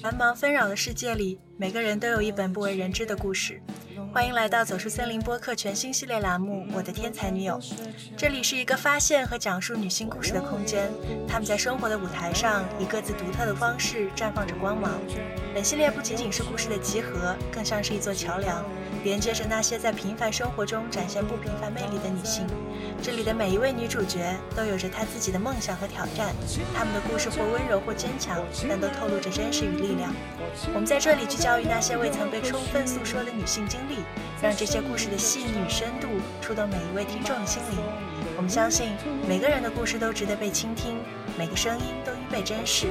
[0.00, 3.60] 繁忙纷扰的世界里，每个人都有一本不为人知的故事。
[4.12, 7.58] 欢迎来到走出森林播客全新系列栏目《我的天才女友》。
[8.16, 10.90] 这里是一个发现和讲述女性故事的空间，
[11.26, 15.00] 她们在生活的舞台上以各自独特的方式绽放着光芒。
[15.54, 18.64] 本系列不仅仅是故事的集合，更像是一座桥梁，
[19.04, 22.46] 连接着那些在平凡生活中展现不平凡魅力的女性。
[23.02, 26.34] 这里的每一位女主角都有着她自己的梦想和挑战，
[26.74, 28.38] 她们的故事或温柔或坚强，
[28.68, 30.12] 但都透露着真实与力量。
[30.74, 33.98] 我们在这里聚焦于那些未曾被充分诉说的女性经历，
[34.40, 36.08] 让这些故事的细腻与深度
[36.40, 37.78] 触动每一位听众的心灵。
[38.36, 38.92] 我们相信
[39.28, 40.98] 每个人的故事都值得被倾听，
[41.36, 42.86] 每个声音都应被珍视。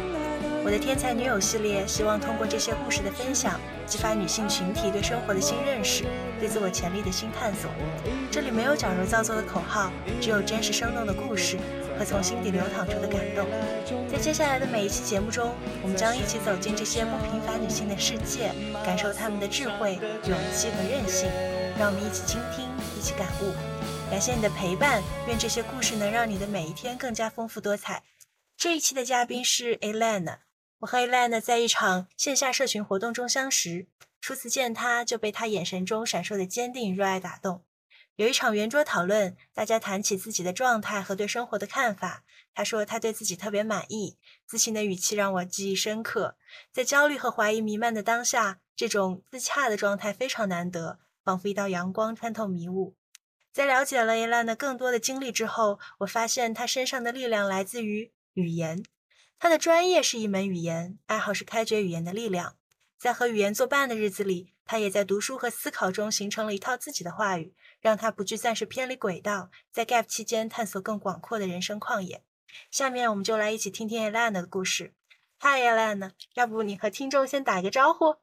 [0.63, 6.05] 我的天才女友系列希望通过这些故事的分享，激发女性群体对生活的新认识，
[6.39, 7.69] 对自我潜力的新探索。
[8.31, 11.57] 这里没有矫揉造作的口号，只有真实生动的故事
[11.97, 13.47] 和从心底流淌出的感动。
[14.07, 15.51] 在接下来的每一期节目中，
[15.81, 18.51] 我们将一起走进这些不平凡女性的世界，
[18.85, 19.95] 感受她们的智慧、
[20.25, 21.27] 勇气和韧性。
[21.79, 23.51] 让我们一起倾听，一起感悟。
[24.11, 28.03] 感谢你的陪伴，愿这些故事能让你的每一天更加丰富多彩。
[28.55, 30.37] 这一期的嘉宾是 Elena。
[30.81, 33.85] 我和 Elena 在一场线下社群活动中相识，
[34.19, 37.63] 初次见她就被她眼神中闪烁的坚定、热爱打动。
[38.15, 42.23] 有一场圆桌讨论，大家谈起自己的状态和对生活的看法。
[42.55, 46.35] 她说她对自己特别满意，自信的语气让我记忆深刻。
[46.73, 52.95] 在焦虑和怀疑弥漫的当下，这种自洽的状态非常难得，仿佛一道阳光穿透迷雾。
[53.53, 58.83] 在了解了 Elena 更多的经历之后，我发现她身上的力量来自于语言。
[59.43, 62.57] 他的专业是一门语言，爱好是开掘语言的力量。
[62.99, 72.21] 在和语言作伴的日子里，他也在读书和思考中形成了一套自己的话语，让他不惧暂时偏离轨道，在 gap 期间探索更广阔的人生旷野。
[72.69, 74.93] 下面我们就来一起听听 Elena 的故事。
[75.39, 78.17] Hi Elena，要不你和听众先打个招呼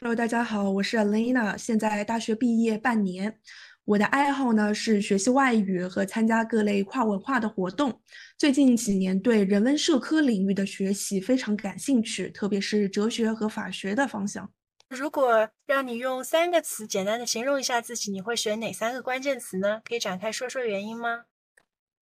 [0.00, 3.38] ？Hello，大家好，我是 Elena，现在大学毕业半年。
[3.84, 8.02] 我的爱好呢是学习外语和参加各类跨文化的活动。
[8.38, 14.52] 最近几年对人文社科领域的学习非常感兴趣，特别是哲学和法学的方向。
[14.90, 19.80] 如果让你用三个词简单的形容一下自己，你会选哪三个关键词呢？
[19.82, 21.24] 可以展开说说原因吗？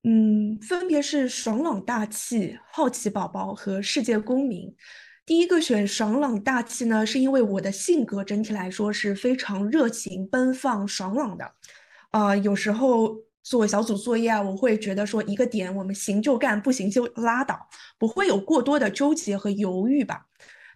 [0.02, 4.74] 嗯，分别是爽朗大气、好奇宝宝和世界公民。
[5.24, 11.52] 第一个选爽朗大气呢，是因为我的性格整体来说是非常热情、奔放、爽朗的。
[12.10, 17.68] 啊，有时候做小组作业啊，我会觉得说一个点我们行就干，不行就拉倒，
[17.98, 20.26] 不会有过多的纠结和犹豫吧。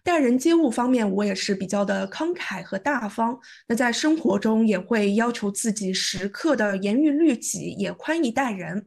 [0.01, 3.37] 待人接物方面，我也是比较的慷慨和大方。
[3.67, 8.85] 那在生活中也会要求自己时刻的严于律己，也宽以待人。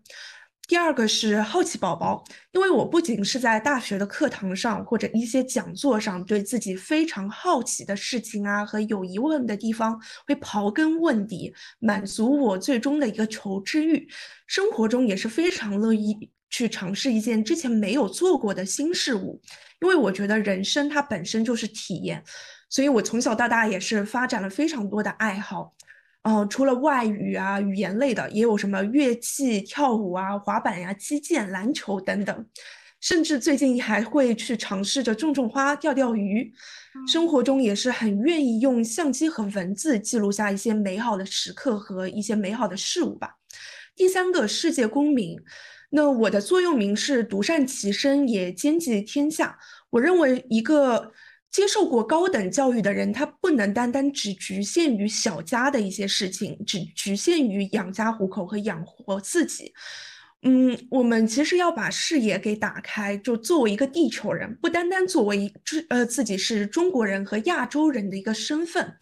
[0.72, 14.08] 第二个是好奇宝宝，因为我不仅是在大学的课堂上或者一些讲座上，对自己非常好奇的事情啊和有疑问的地方会刨根问底，满足我最终的一个求知欲。
[14.46, 19.38] 生活中也是非常乐意去尝试一件之前没有做过的新事物，
[19.82, 22.24] 因为我觉得人生它本身就是体验，
[22.70, 25.74] 所以我从小到大也是发展了非常多的爱好。
[26.24, 32.46] 嗯，除了外语啊、语言类的，也有什么乐器、跳舞啊、滑板呀、击剑、篮球等等，
[33.00, 36.52] 甚至最近还会去尝试着种种花、钓钓鱼。
[37.08, 43.38] 生活中也是很愿意用相机和文字记录下一些美好的时刻和一些美好的事物吧。
[43.96, 45.36] 第三个世界公民，
[45.90, 49.58] 那我的座右铭是独善其身，也兼济天下。
[49.90, 51.10] 我认为一个。
[51.52, 59.72] 接受过高等教育的人，他不能单单只局限于小家的一些事情，只局限于养家糊口和养活自己。
[60.44, 68.92] 嗯，我们其实要把视野给打开，就作为一个地球人，不单单作为中呃自己是中国人和亚洲人的一个身份，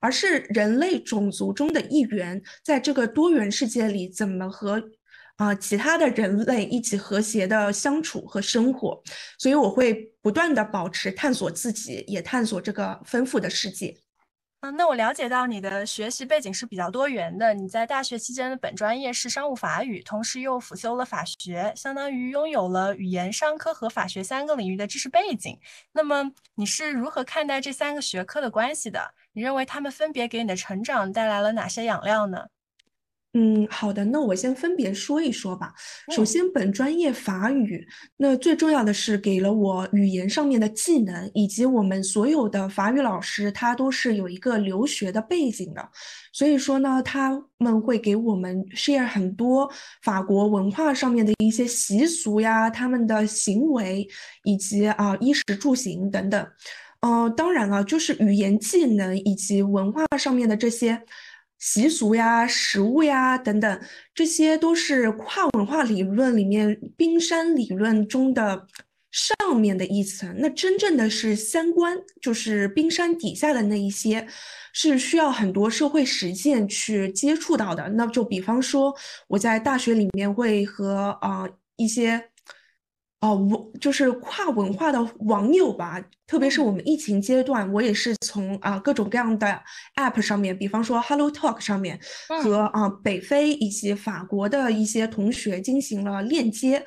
[0.00, 4.82] 而是人类种族中的一员，在这个多元世界里，怎么和。
[5.38, 9.00] 啊，其他的人类一起和谐的相处和生活，
[9.38, 13.96] 所以我会不断的保持探索自己，也探索这个丰富的世界。
[14.62, 25.56] 嗯，那我了解到你的学习背景是比较多元的，你在大学期间的本专业是商务法语，同时又辅修了法学，相当于拥有了语言、商科和法学三个领域的知识背景。
[25.92, 29.14] 那么你是如何看待这三个学科的关系的？
[29.34, 32.46] 你认为他们分别给你的成长带来了哪些养料呢？
[33.34, 35.74] 嗯，好的，那我先分别说一说吧。
[36.16, 37.86] 首先，本专业法语，
[38.16, 45.88] 那最重要的是给了我语言上面的技能，以及我们所有的法语老师他都是有一个留学的背景的，
[46.32, 49.70] 所以说呢，他们会给我们 share 很多
[50.02, 54.08] 法国文化上面的一些习俗呀，他们的行为，
[54.44, 56.46] 以及啊衣食住行等等。
[57.00, 61.02] 呃，当然了，就是语言技能以及文化上面的这些。
[61.58, 63.80] 习俗呀、食物呀等等，
[64.14, 68.66] 这些都是跨文化理论里面冰山理论中的
[69.10, 70.34] 上面的一层。
[70.38, 74.26] 那真正的是三观，就是冰山底下的那一些，
[74.72, 77.88] 是需要很多社会实践去接触到的。
[77.90, 78.94] 那就比方说，
[79.26, 82.30] 我在大学里面会和啊一些。
[83.20, 89.60] 哦，我就是跨文化的网友吧，特别是我们疫情阶段，我也是从啊各种各样的
[89.96, 91.98] App 上面，比方说 Hello Talk 上面，
[92.44, 96.84] 和啊北非以及法国的一些同学进行了链接。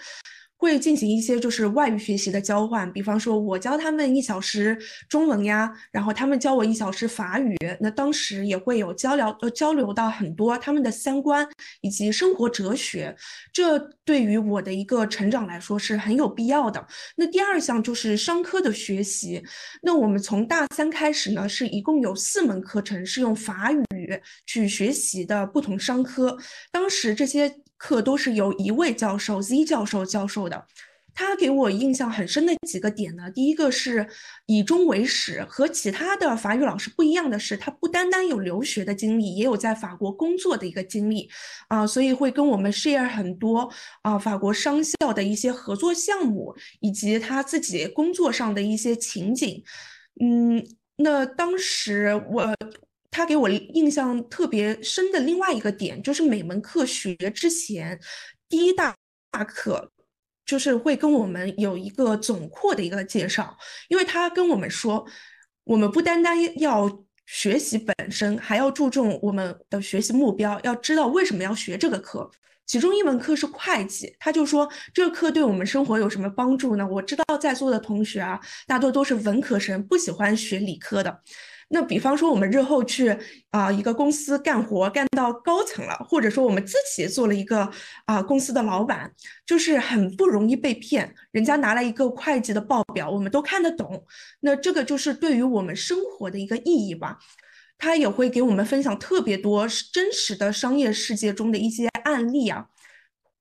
[0.61, 4.77] 会进行一些就是外语学习的交换，比方说我教他们一小时
[5.09, 7.57] 中文呀，然后他们教我一小时法语。
[7.79, 11.47] 那当时也会有交流，呃，交流到很多他们的三观
[11.81, 13.15] 以及生活哲学，
[13.51, 16.85] 这对于我的一个成长来说是很有必要的。
[17.15, 19.43] 那第二项就是商科的学习，
[19.81, 26.37] 那我们从大三开始呢，是一共有四门课程是用法语去学习的不同商科，
[26.71, 27.51] 当时这些。
[27.81, 30.67] 课都是由一位教授 Z 教授教授的，
[31.15, 34.07] 他给我印象很深的几个点呢，第一个是
[34.45, 41.27] 以终为始，和其他的法语老师不一样的是，他不单单有留学的经历，也有在法国工作的一个经历
[41.69, 43.67] 啊，所以会跟我们 share 很多
[44.03, 49.63] 啊法国商校的一些合作项目，以及他自己工作上的一些情景。
[50.21, 50.63] 嗯，
[50.97, 52.53] 那当时我。
[53.11, 57.99] 他给我印象特别深的另外一个点，就是每门课学之前，
[58.47, 58.95] 第一大
[59.29, 59.91] 大课
[60.45, 63.57] 就是会跟我们有一个总括的一个介绍，
[63.89, 65.05] 因为他跟我们说，
[65.65, 72.31] 我们不单单要学习本身，还要注重我们的学习目标，要知道为什么要学这个课。
[72.65, 76.87] 其中一门课是会计，他就说这个课对我们生活有什么帮助呢？
[76.87, 81.21] 我知道在座的同学啊，大多都是文科生，不喜欢学理科的。
[81.73, 83.18] 那比方说，我们日后去
[83.50, 87.71] 啊一个公司干活，干到高层了，或者说我们自己做了一个
[88.06, 89.09] 啊公司的老板，
[89.45, 91.15] 就是很不容易被骗。
[91.31, 94.06] 人家拿来一个会计的报表，我们都看得懂。
[94.41, 97.18] 那这个就是对于我们生活的一个意义吧。
[97.77, 102.67] 他也会给我们分享特别多真实的商业世界中的一些案例啊，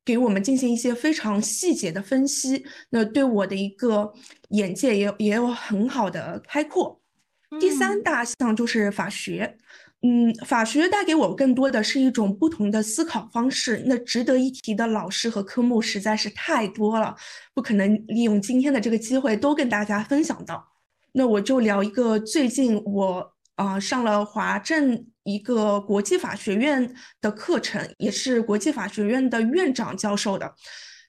[0.03, 2.65] 给我们进行一些非常细节的分析。
[2.89, 4.15] 那对我的一个
[4.51, 7.00] 眼界也也有很好的开阔。
[7.59, 9.59] 第三大项就是法学，
[10.03, 13.83] 嗯，法学带给我更多的是一种不同的思考方式。
[13.87, 17.15] 那值得一提的老师和科目实在是太多了，
[17.53, 20.65] 不可能利用今天的这个机会都跟大家分享到。
[21.13, 30.55] 那我就聊一个最近我啊上了华政一个国际法学院的课程，也是国际法学院的院长教授的，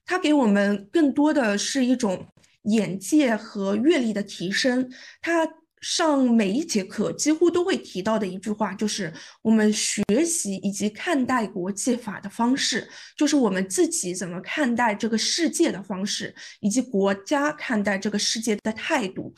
[0.06, 2.26] 他给我们更多的是一种
[2.64, 4.92] 眼界和阅历的提升。
[5.22, 5.48] 他。
[5.82, 9.12] 上每一节课几乎都会提到的一句话，就是
[9.42, 12.88] 我们学习以及看待国际法的方式，
[13.18, 19.34] 就是我们自己怎么看待这个世界的方式，以及国家看待这个世界的态度。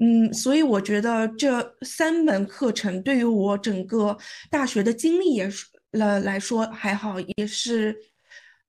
[0.00, 4.16] 嗯，所以我觉得这三门课程对于我整个
[4.48, 5.50] 大学的经历也
[5.90, 7.96] 了来说还好，也是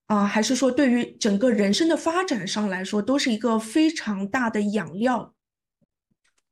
[0.07, 5.35] 啊，还是说对于整个人生的发展上来说，都是一个非常大的养料。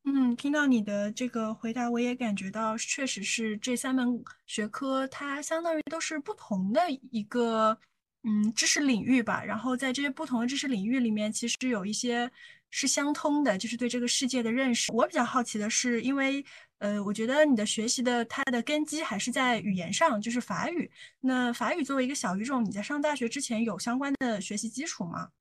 [0.09, 7.77] 嗯，听到你的这个回答，我也感觉到确实是这三门学科，它相当于都是不同的一个
[8.23, 9.43] 嗯知识领域吧。
[9.43, 12.31] 然后在这些不同的知识领域里面，其实有一些
[12.69, 14.93] 是相通的，就是对这个世界的认识。
[14.93, 16.43] 我比较好奇的是，因为
[16.77, 20.89] 呃，我觉得你的学习的它的根基还是在语言上，就是法语。
[21.19, 25.31] 那法语作为一个小语种，你在上大学之前有相关的学习基础吗？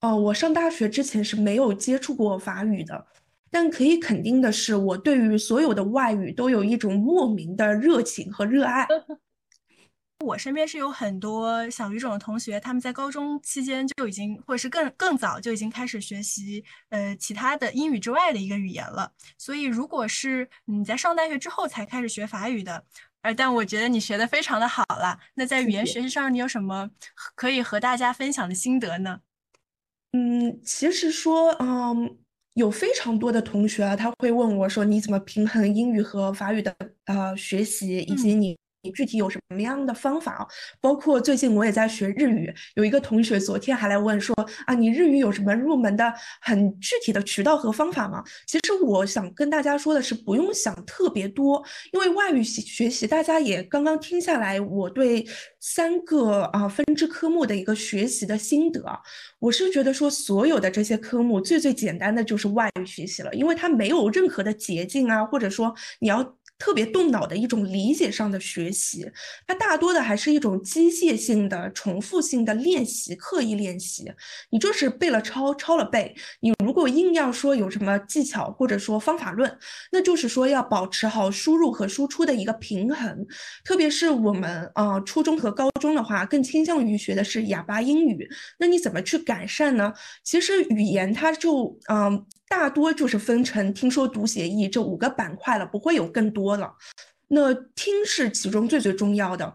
[0.00, 3.06] 哦，我上大学之前是没有接触过法语的。
[3.54, 8.84] 但可以肯定的是，我对于所有的外语都有一种莫名的热情和热爱。
[10.24, 19.12] 我身边是有很多小语种的同学，他们在高中期间就已经，或者是更更早就已经开始学习呃其他的英语之外的一个语言了。
[19.38, 22.84] 所以，如果是你在上大学之后才开始学法语的，
[23.22, 25.16] 呃，但我觉得你学的非常的好了。
[25.34, 26.90] 那在语言学习上，你有什么
[27.36, 29.20] 可以和大家分享的心得呢？
[30.12, 32.18] 嗯，其实说，嗯。
[32.54, 36.74] 有非常多的同学啊，他会问我说：“你怎么平衡英语和法语的
[37.06, 40.46] 呃学习，以及你你具体有什么样的方法？
[40.78, 44.34] 包括最近我也在学日语，有一个同学昨天还来问说
[44.66, 46.12] 啊，你日语有什么入门的
[46.42, 48.22] 很具体的渠道和方法吗？
[48.46, 55.26] 其实我想跟大家说的是，不用想特别多，因为外语学习，大家也刚刚听下来，我对
[55.60, 58.84] 三个啊分支科目的一个学习的心得，
[59.38, 66.36] 我是觉得说所有的这些科目最最简单的就是外语学习了，因为它没有任何的捷径啊，或者说你要。
[66.58, 69.10] 特别动脑的一种理解上的学习，
[69.46, 74.10] 它大多的还是一种机械性的、重复性的练习、刻意练习。
[74.50, 76.14] 你就是背了抄，抄了背。
[76.40, 79.58] 你如果硬要说有什么技巧或者说方法论，
[79.90, 83.26] 那就是说要保持好输入和输出的一个平衡。
[83.64, 88.28] 特别是我们啊，初中和高中的话，更倾向于学的是哑巴英语。
[88.58, 89.92] 那你怎么去改善呢？
[90.22, 92.24] 其实语言它就嗯。
[92.48, 96.74] 大多就是分成听说读写译这五个板块了，不会有更多了。
[97.28, 99.54] 那听是其中最最重要的。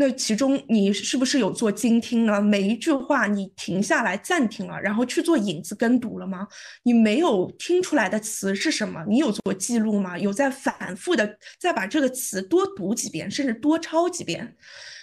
[0.00, 2.40] 那其中你是不是有做精听呢？
[2.40, 6.46] 每一句话你停下来暂停了，然后去做引子跟读了吗？
[6.84, 9.04] 你没有听出来的词是什么？
[9.08, 10.16] 你有做记录吗？
[10.16, 14.56] 有在反复的再把这个词多读几遍，甚至多抄几遍？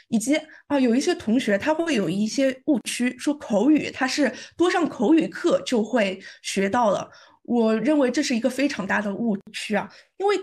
[0.07, 7.09] 以及啊，有一些同学他会有一些误区，说口语他是多上口语课就会学到了。
[7.43, 10.39] 我认为这是一个非常大的误区啊，因为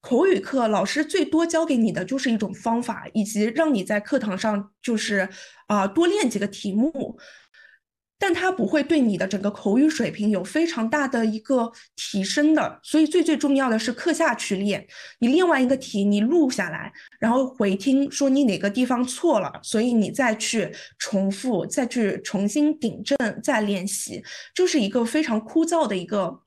[0.00, 5.28] 口语课老师最多教给你的就是一种方法，以及让你在课堂上就是
[5.66, 7.18] 啊多练几个题目。
[8.22, 14.86] 但它不会对你的整个口语水平有非常大的一个提升的，所以最最重要的是课下去练。
[15.20, 24.22] 你练完一个题，你录下来，然后回听，说你哪个地方错了，所以你再去重复，再去重新订正，再练习，
[24.54, 26.40] 就是一个非常枯燥的一个。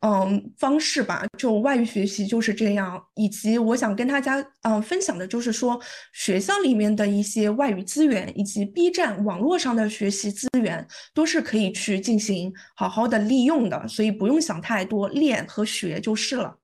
[0.00, 3.02] 嗯，方式吧，就外语学习就是这样。
[3.14, 5.80] 以及我想跟大家嗯分享的就是说，
[6.12, 13.88] 学校里面的一些外语资源，以及 B 站网络上的学习资源，都是可以去进行好好的利用的。
[13.88, 16.58] 所以不用想太多，练和学就是了。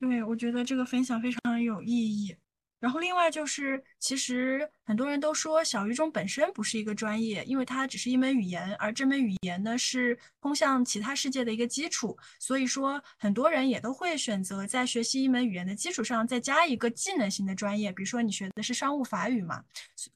[0.00, 2.36] 对，我觉得这个分享非常有意义。
[2.80, 12.16] 然后另外就是，其实很多人都说小语种本身不是一个专业，因为它只是一门语言，而这门语言呢是通向其他世界的一个基础。
[12.38, 19.64] 所以说，很多人也都会选择在学习一门语言的基础上再加一个技能型的专业，比如说你学的是商务法语嘛，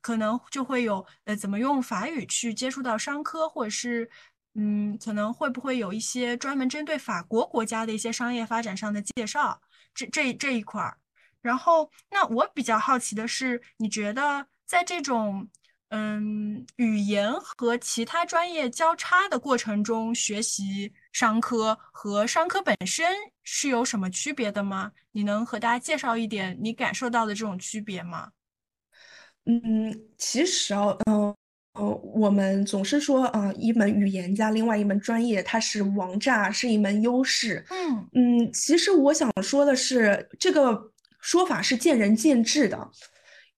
[0.01, 4.09] 可能就会有呃怎么用法语去接触到商科，或者是
[4.55, 9.61] 嗯可能会不会有一些专门针对法国国家的一些商业发展上的介绍，
[9.93, 10.99] 这这这一块儿。
[11.43, 15.49] 然后，那我比较好奇的是，你觉得在这种
[15.89, 23.07] 嗯语言和其他专业交叉的过程中，学习商科和商科本身
[23.43, 24.93] 是有什么区别的吗？
[25.11, 28.31] 你能和大家介绍一点你感受到的这种区别吗？
[29.45, 29.61] 嗯，
[30.17, 31.35] 其实啊，嗯
[31.75, 31.83] 呃，
[32.15, 37.65] 我们总是说啊，一门语言加另外一门专业，它是王炸，是一门优势。
[37.69, 40.92] 嗯嗯，其实我想说的是这个。
[41.23, 42.91] 说法是见仁见智的，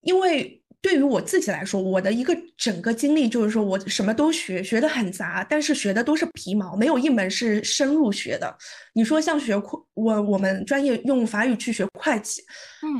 [0.02, 8.54] 因为对于我自己来说，我的一个整个经历就是说我什么都学，学的很杂，但是学的都是皮毛，没有一门是深入学的。
[8.92, 12.42] 你说像学会我我们专业用法语去学会计，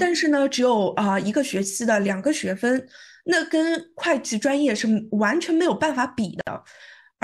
[0.01, 2.89] 但是呢，只有啊一个学期的两个学分，
[3.27, 6.65] 那跟会计专业是完全没有办法比的。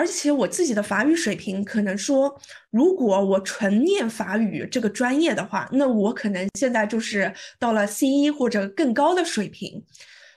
[0.01, 2.35] 而且我自己的法语水平，可能说，
[2.71, 9.85] 如果我纯念法语这个专业的话，那我可能现在就是到了 C 一或者更高的水平。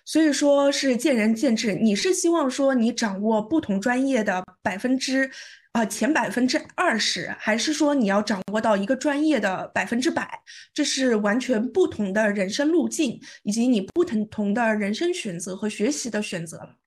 [0.04, 1.74] 所以说是见仁见智。
[1.76, 5.32] 你是希望说你掌握不同专业的百分之
[5.72, 10.30] 啊前百分之二十，还是说你要掌握到一个专业的百分之百？
[10.74, 16.83] 这是完全不同的人生路径，以及你不同同的人生选择和学习的选择了。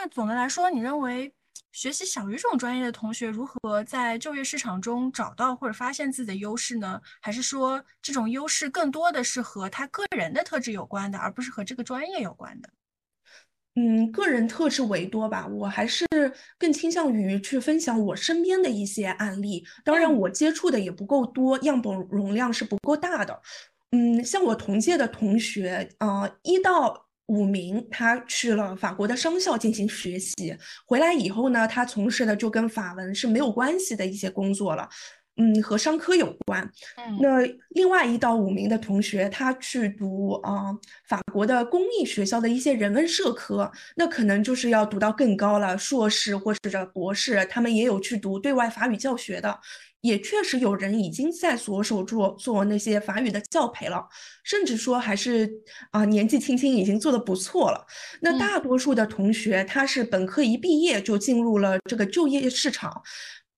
[0.00, 1.32] 那总的来说，你认为
[1.72, 7.00] 学习小语种专业的同学如何在就业市场中找到或者发现自己的优势呢？
[7.20, 12.70] 还是说这种优势更多的是和他个人的特质有关的，而不是和这个专业有关的？
[13.74, 15.48] 嗯，个人特质为多吧。
[15.48, 16.06] 我还是
[16.56, 19.66] 更倾向于去分享我身边的一些案例。
[19.84, 23.42] 当然，我接触的也不够多，样本容量是不够大的。
[23.90, 27.07] 嗯，像我同届的同学，呃，一到。
[27.28, 30.54] 五名，他去了法国的商校进行学习，
[30.84, 34.88] 回来以后呢，他从事的就跟法文是没有关系的一些工作了。
[35.40, 36.68] 嗯，和商科有关。
[36.96, 49.60] 嗯，那另外一到五名的同学，他去读啊法国的公立学校的一些人文社科，那可能就是要读到更高了，硕士或者博士，他们也有去读对外法语教学的。
[50.00, 54.06] 也确实有人已经在着手做做那些法语的教培了，
[54.44, 55.50] 甚至说还是
[55.90, 57.84] 啊年纪轻轻已经做的不错了。
[58.20, 63.02] 那大多数的同学，他是本科一毕业就进入了这个就业市场。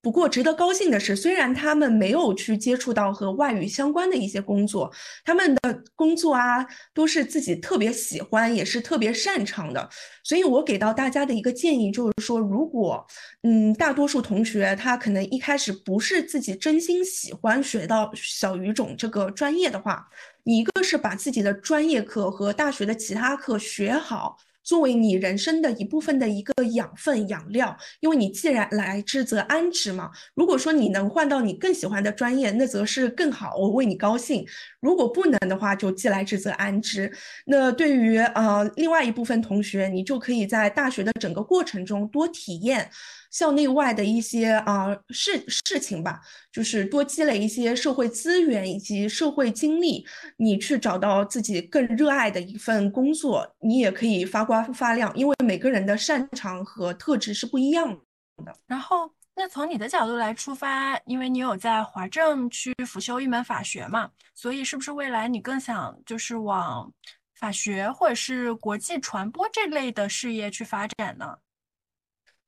[0.03, 4.91] 不过，值得高兴的是，虽然他们没有去接触到和外语相关的一些工作，
[5.25, 9.87] 他们的工作啊都是自己特别喜欢，也是特别擅长的。
[10.25, 13.07] 所以我给到大家的一个建议就是说，如果
[13.43, 20.09] 嗯，大多数同学他可能一开始不是自己真心喜欢学到小语种这个专业的话，
[20.45, 24.39] 你一个是把自己的专业课和大学的其他课学好。
[24.63, 30.11] 作为你人生的一部分的一个养分养料，因为你既然来之则安之嘛。
[30.35, 34.47] 如果说你能换到你更喜欢的专业，那则是更好，我为你高兴。
[34.81, 37.11] 如果不能的话，就既来之则安之。
[37.47, 42.91] 那对于呃另外一部分同学，你就可以在大学的整个过程中多体验。
[43.31, 46.21] 校内外的一些啊事事情吧，
[46.53, 50.05] 就是多积累一些社会资源以及社会经历，
[50.37, 55.13] 你去找到自己更热爱的一份工作，你也可以发光发亮。
[55.17, 57.97] 因为每个人的擅长和特质是不一样
[58.45, 58.53] 的。
[58.67, 66.93] 然后，那从你的角度来出发，因为你有在华政去辅修一门法学嘛，所以是不是未来你更想就是往
[67.39, 71.37] 法学或者是国际传播这类的事业去发展呢？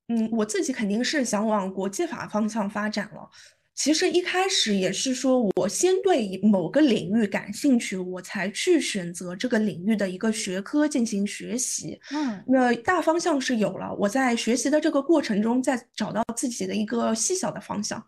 [0.09, 3.29] 嗯，我自己肯定是想往国际法方向发展了。
[3.75, 11.99] 其实一开始也是说我先对某个领域感兴趣，我才去选择这个领域的一个学科进行学习。
[12.11, 18.05] 嗯，那大方向是有了，我在学习的这个过程中，再找到自己的一个细小的方向。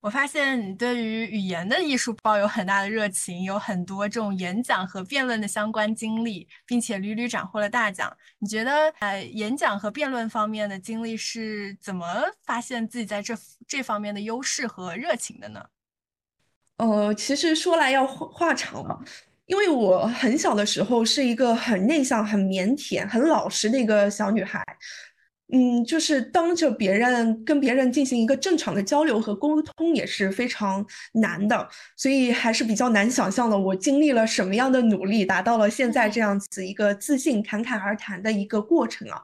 [0.00, 8.10] 我发现你对于语言的艺术抱有很大的热情，有很多这种演讲和辩论的相关经历，并且屡屡斩获了大奖。
[8.38, 12.06] 你觉得，呃，演讲和辩论方面的经历是怎么
[12.46, 13.36] 发现自己在这
[13.68, 15.62] 这方面的优势和热情的呢？
[16.78, 18.98] 呃，其实说来要话长了，
[19.44, 24.64] 因为我很小的时候是一个很内向、很腼腆、很老实的一个小女孩。
[25.52, 33.58] 嗯，就是当着别人跟别人进行一个正常的交流和沟通也是非常难的，所以还是比较难想象的。
[33.58, 39.20] 我经历了什么样的努力，达到了现在这样子一个自信、侃侃而谈的一个过程啊？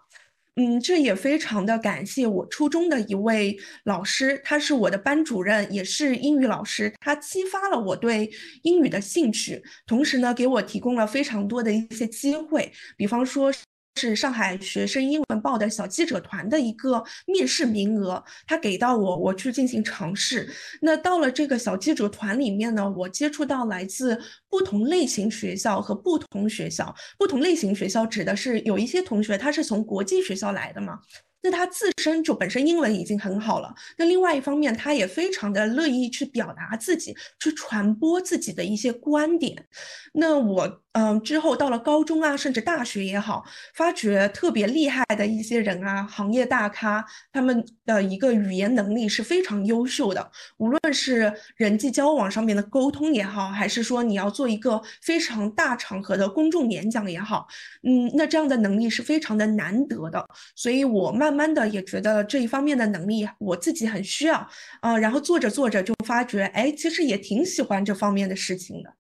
[0.57, 8.29] 嗯，这也非常的感谢我初中的一位老师，他是我的班主任，也是英语老师，他激发了我对
[8.63, 13.53] 英语的兴趣，同时呢，给我提供了非常多的一些机会，比方说。
[13.97, 20.49] 是上海学生英文报的小记者团的一个面试名额，他给到我，我去进行尝试。
[20.83, 26.95] 那到了这个小记者团里面呢，我接触到来自不同类型学校和不同学校。
[27.19, 31.01] 不同类型学校指的是有一些同学他是从国际学校来的嘛。
[31.43, 39.65] 那他自身就本身英文已经很好了，那另外一方面，他也非常的乐意去表达自己，去传播自己的一些观点。
[40.13, 50.31] 那我嗯，之后到了高中啊，甚至大学也好，发觉特别厉害的一些人啊，行业大咖，他们的一个语言能力是非常优秀的。
[50.57, 57.47] 无论是人际交往上面的沟通也好，还是说你要做一个非常大场合的公众演讲也好，
[57.83, 60.27] 嗯，那这样的能力是非常的难得的。
[60.57, 61.37] 所以我慢。
[61.37, 64.49] 慢的也觉得这一方面的能力我自己很需要
[64.81, 68.91] 啊，然后做着做着就发觉，哎，其实也挺喜欢这方面的事情的。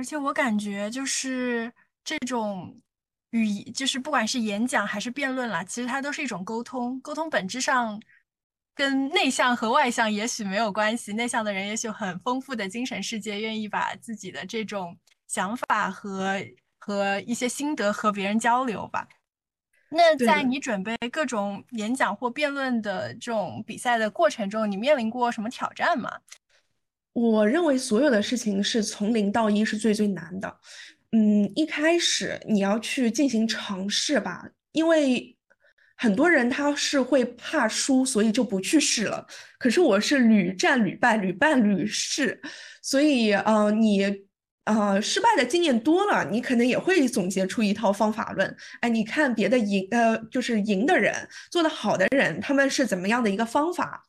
[0.00, 1.70] 而且我感觉就是
[2.02, 2.74] 这种
[3.32, 6.98] 语，就是不管是演讲还是辩论啦，其实它都是一种沟通。
[7.02, 8.00] 沟通本质上
[8.74, 16.42] 跟内向和外向也许没有关系，内向的人也许很丰富的精神世界，愿意把自己的这种想法和
[16.78, 19.06] 和一些心得和别人交流吧。
[19.90, 26.20] 那在你准备各种演讲或辩论的这种比赛的过程中，你面临过什么挑战吗？
[27.12, 30.56] 我认为所有的事情是从零到一是最最难的。
[31.12, 35.36] 嗯，一开始你要去进行尝试吧，因为
[35.96, 39.26] 很多人他是会怕输，所以就不去试了。
[39.58, 42.40] 可是我是屡战屡败，屡败屡试，
[42.82, 44.28] 所以呃，你。
[44.64, 48.56] 呃，失败的经验多了，你可能也会总结出一套方法论。
[48.80, 51.12] 哎，你看别的赢，呃，就是赢的人，
[51.50, 54.04] 做得好的人，他们是怎么样的一个方法？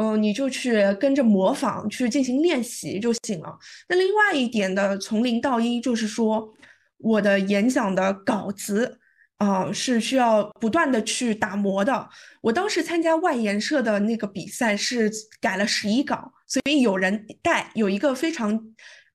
[0.00, 3.58] 嗯，你就去跟着模仿，去进行练习就行了。
[3.88, 6.54] 那另外一点的，从零到一，就是说，
[6.98, 9.00] 我的演讲的稿子，
[9.38, 12.08] 啊，是需要不断的去打磨的。
[12.42, 16.32] 我当时参加外研社的那个比赛，是改了十一稿。
[16.46, 18.56] 所以有人带，有一个非常，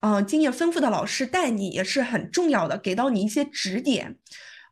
[0.02, 4.18] 呃，经验丰富的老师带你也是很重要的，给到你一些指点，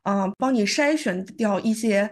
[0.04, 2.10] 嗯，帮你筛选掉一些，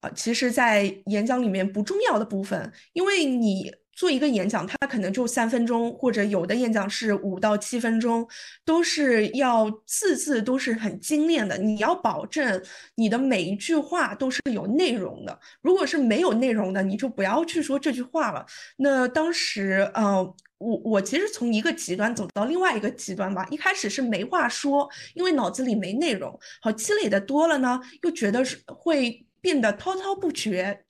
[0.00, 3.72] 呃，其实，在演讲里面不重要的部分，因为你。
[3.92, 8.26] 做一个演讲，它可能就三分钟，或者有的演讲是五到七分钟，
[8.64, 11.58] 都是要字字都是很精炼的。
[11.58, 12.62] 你要保证
[12.94, 15.38] 你的每一句话都是有内容的。
[15.60, 18.46] 如果是没有内容的，你就不要去说这句话了。
[18.78, 20.22] 那当时，呃，
[20.56, 23.46] 我我其实从一个极端走到另外一个极端吧。
[23.50, 26.38] 一开始是没话说，因为脑子里没内容。
[26.62, 30.84] 好，积累的多了呢，又觉得是会变得滔滔不绝。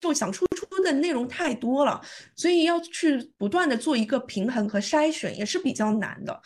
[0.00, 2.00] 就想输出的内容太多了，
[2.36, 6.40] 所以要去不断的做一个平衡和筛选，也是比较难的。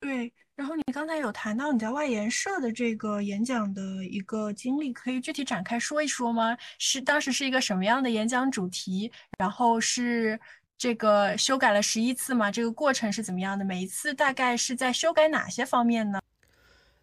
[0.00, 6.56] 对，然后你刚才有谈到你在外研社的这个演讲的一个经历，可以具体展开说一说吗？
[6.78, 9.12] 是当时是一个什么样的演讲主题？
[9.38, 10.40] 然后是
[10.78, 12.50] 这个修改了十一次吗？
[12.50, 13.62] 这个过程是怎么样的？
[13.66, 16.18] 每一次大概是在修改哪些方面呢？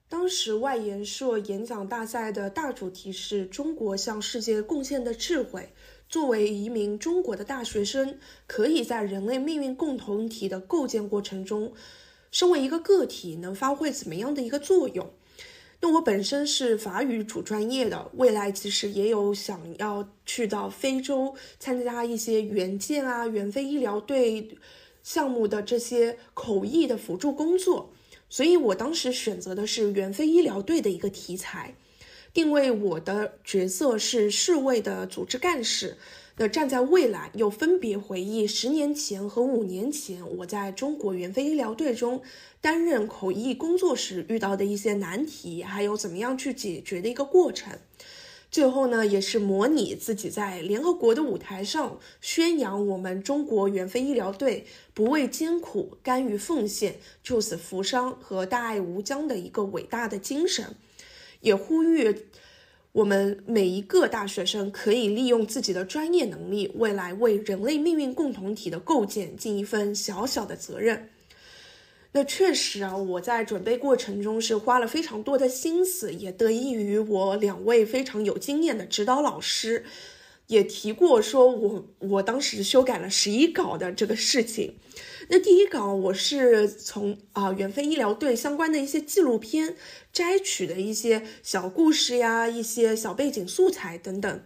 [0.07, 5.69] 当时外研社演讲大赛的大主题是中国向世界贡献的智慧。
[6.07, 11.73] 作为一名中国的大学生，可以在人类命运共同体的构建过程中，
[12.29, 15.11] 身为一个个体能发挥怎么样的一个作用？
[15.81, 24.55] 那我本身是法语主专业的，未来其实也有想要去到非洲参加一些援建啊、援非医疗队
[25.01, 27.91] 项目的这些口译的辅助工作。
[28.29, 31.75] 所以我当时选择的是援非医疗队的一个题材，
[32.33, 35.97] 定位我的角色是世卫的组织干事。
[36.37, 42.21] 那站在未来，又分别回忆十年前和五年前我在中国援非医疗队中
[42.59, 47.79] 担任口译工作时遇到的一些难题，还有怎么样去解决的一个过程。
[48.55, 60.73] 最后呢，也是模拟自己在联合国的舞台上宣扬我们中国援非医疗队不畏艰苦、甘于奉献、救死扶伤和大爱无疆的一个伟大的精神，
[61.41, 62.27] 也呼吁
[62.93, 71.09] 我们每一个大学生可以利用自己的专业能力，未来为人类命运共同体的构建尽一份小小的责任。
[72.15, 79.83] 那确实啊，我在准备过程中是花了非常多的心思，也得益于我两位非常有经验的指导老师，
[80.47, 84.75] 也提过说我我当时修改了十一稿的这个事情。
[85.27, 89.75] 那第一稿我是从啊远飞医疗队相关的一些纪录片
[90.13, 94.41] 摘取的一些小故事呀，一些小背景素材等等。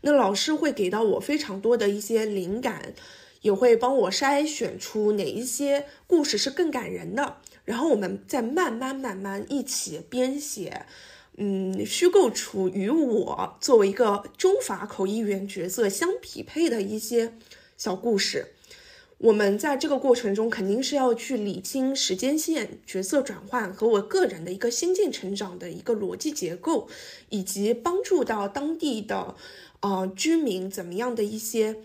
[0.00, 2.94] 那老师会给到我非常多的一些灵感。
[3.42, 10.86] 也会帮我筛选出哪一些故事是更感人的，然后我们再慢慢慢慢一起编写，
[11.36, 17.34] 嗯，虚构出与我作为一个中法口译员角色相匹配的一些
[17.76, 18.54] 小故事。
[19.18, 26.88] 我们在这个过程中肯定是要去理清时间线、角色转换和我个人的一个心境成长的一个逻辑结构，
[27.28, 29.36] 以及帮助到当地的
[29.80, 31.76] 呃居民怎么样的一些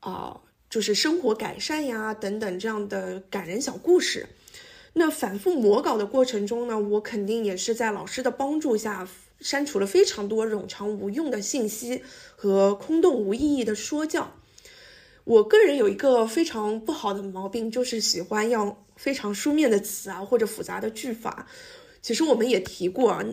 [0.00, 0.40] 啊。
[0.74, 4.26] 就是生活改善呀，等等这样的感人小故事。
[4.94, 9.06] 那反复磨稿的过程中呢，我肯定也是在老师的帮助下
[9.38, 12.02] 删除了非常多冗长无用的信息
[12.34, 14.32] 和空洞无意义的说教。
[15.22, 21.46] 我个人有一个非常不好的毛病，就是喜欢用非常书面的词啊，或者复杂的句法。
[22.02, 23.24] 其实我们也提过啊，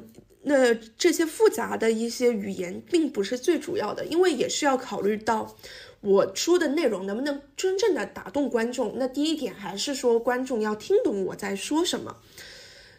[0.44, 5.58] 那这些复杂的一些语言并不是最主要的，因为也是要考虑到。
[6.02, 8.96] 我说的内容能不能真正的打动观众？
[8.98, 12.18] 那第一点还是说观众要听懂我在说什么。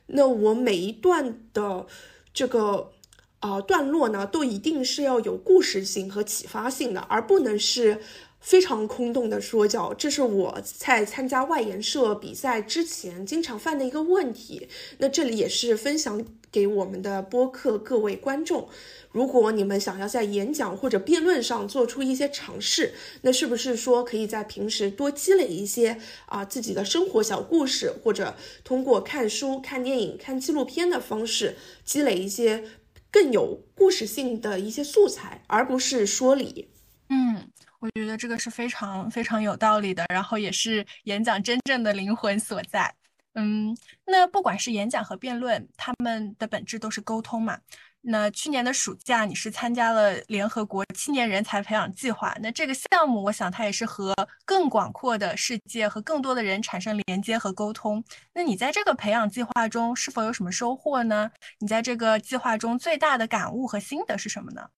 [0.07, 1.87] 那我每一段的
[2.33, 2.93] 这个
[3.41, 8.01] 啊段落呢，都一定是要有故事性和启发性的，而不能是
[8.43, 9.95] 非常空洞的说教。
[9.95, 14.69] 这是我在参加外研社比赛之前经常犯的一个问题。
[14.99, 18.69] 那这里也是分享给我们的播客各位观众。
[19.13, 32.65] 如果你们想要在演讲或者辩论上做出一些尝试，那是不是说可以在平时多积累一些啊自己的生活小故事，或者通过看书、看电影、看纪录片的方式积累一些
[33.11, 36.71] 更有故事性的一些素材，而不是说理？
[37.11, 37.51] 嗯，
[37.83, 42.95] 我觉得这个是非常非常有道理的，然后也是演讲真正的灵魂所在。
[43.35, 47.59] 嗯，那不管是演讲和辩论，他们的本质都是沟通嘛。
[48.03, 52.33] 那去年的暑假，你是参加了联合国青年人才培养计划。
[52.41, 54.15] 那这个项目，我想它也是和
[54.45, 58.05] 更广阔的世界和更多的人产生连接和沟通。
[58.33, 61.29] 那你在这个培养计划中是否有什么收获呢？
[61.59, 64.69] 你在这个计划中最大的感悟和心得是什么呢？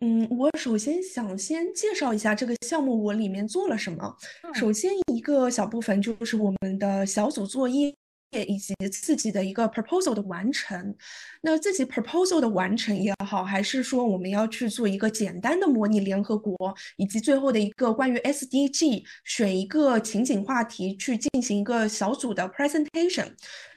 [0.00, 4.16] 嗯，我首先想先介绍一下这个项目，我里面做了什么。
[4.54, 7.94] 首先一个小部分就是我们的小组作业。
[8.46, 10.94] 以及自己的一个 proposal 的完成，
[11.42, 16.54] 那自己 proposal 的完成也好，还是说我们要去做一个简单的模拟联合国，
[16.96, 23.32] 以及最后的一个关于 SDG 选一个情景话题去进行一个小组的 presentation。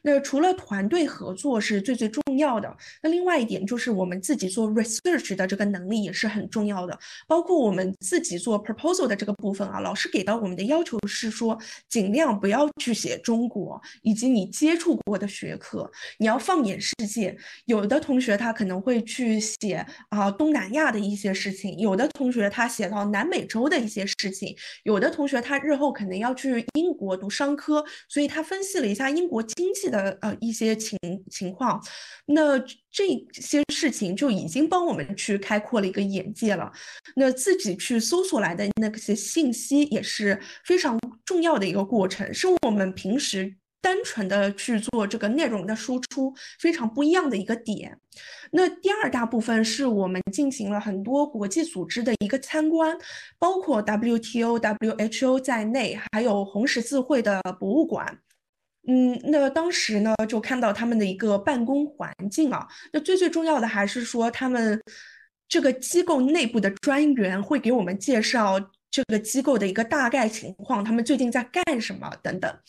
[0.06, 7.00] 那除了团队合作是最最重要的，那另外一点就是我们自己做 research 的这个能力也是很重要的。
[7.26, 17.38] 包括我们自己做 proposal 的这个部分啊，老师给到我们的要求是说，尽量不要去写中国以及你接触过的学科，你要放眼世界。
[17.64, 29.93] 有的同学他可能会去写啊东南亚的一些事情，有的同学他写到南美洲的一些事情，有的同学他日后可能要去英国读商科，所以他分析了一下英国经济。
[29.94, 30.98] 的呃一些情
[31.30, 31.80] 情况，
[32.26, 32.58] 那
[32.90, 36.72] 这些事情就已经帮我们去开阔了一个眼界了。
[37.16, 48.00] 那自己去搜索来的那些信息也是非常重要的一个过程，是我们平时单纯的去做这个内容的输出非常不一样的一个点。
[48.52, 52.98] 那第二大部分是我们进行了很多国际组织的一个参观，
[53.38, 58.20] 包括 WTO、WHO 在内，还有红十字会的博物馆。
[58.88, 62.68] 嗯，那当时呢，就看到他们的一个办公环境啊。
[62.92, 64.82] 那最最重要的还是说，他们
[65.48, 68.60] 这个机构内部的专员会给我们介绍。
[68.94, 72.60] 这个机构的一个大概情况，他们最近在干什么等等，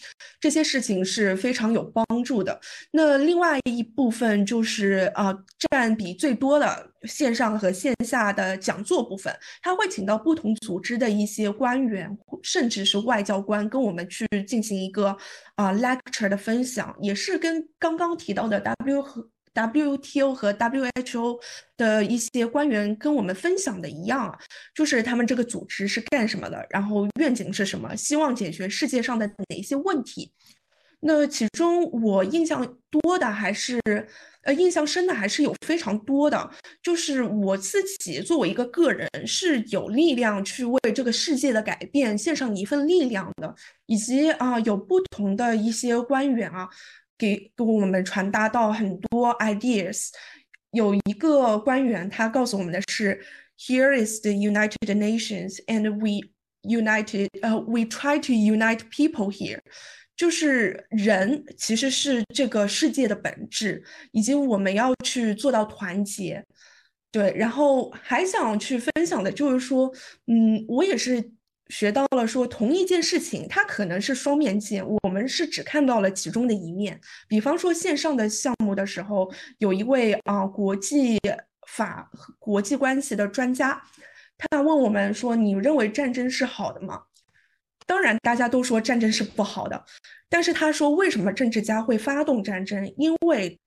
[0.40, 2.58] 这些事情是非常有帮助的。
[2.92, 5.36] 那另外一部分就是啊，
[5.70, 15.14] 占比最多的线上和线下的讲座部分，他会请到不同组织的一些官员，甚至是外交官，跟我们去进行一个
[15.56, 19.28] 啊 lecture 的分享，也是跟刚刚提到的 W 和。
[19.54, 21.40] WTO 和 WHO
[21.76, 24.38] 的一些官员跟我们分享的一样啊，
[24.74, 30.32] 就是他们这个组织是干什么的，然后愿景是什么，希望解决世界上的哪一些问题。
[31.06, 33.78] 那其中我印象多的还是，
[34.42, 36.50] 呃，印象深的还是有非常多的，
[36.82, 46.66] 就是我自己作为一个个人是有力量去为这个世界的改变献上一份力量的，以及啊，有不同的一些官员啊。
[47.16, 50.08] 给给我们传达到很多 ideas，
[50.72, 53.24] 有一个官员他告诉我们的是
[53.58, 56.28] ，Here is the United Nations and we
[56.62, 59.60] united，呃，we try to unite people here，
[60.16, 66.44] 就是人其实是这个世界的本质，以及我们要去做到团结。
[67.10, 69.92] 对，然后还想去分享的就是说，
[70.26, 71.33] 嗯，我也是。
[71.68, 77.00] 学到了说同一件事情，它可能是双面剑，我们是只看到了其中的一面。
[77.26, 81.18] 比方说线上的项目的时候，有一位啊国际
[81.66, 83.82] 法和国际关系的专家，
[84.36, 87.02] 他问我们说：“你认为战争是好的吗？”
[87.86, 89.84] 当然，大家都说战争是不好的，
[90.28, 92.92] 但是他说为什么政治家会发动战争？
[92.96, 93.58] 因为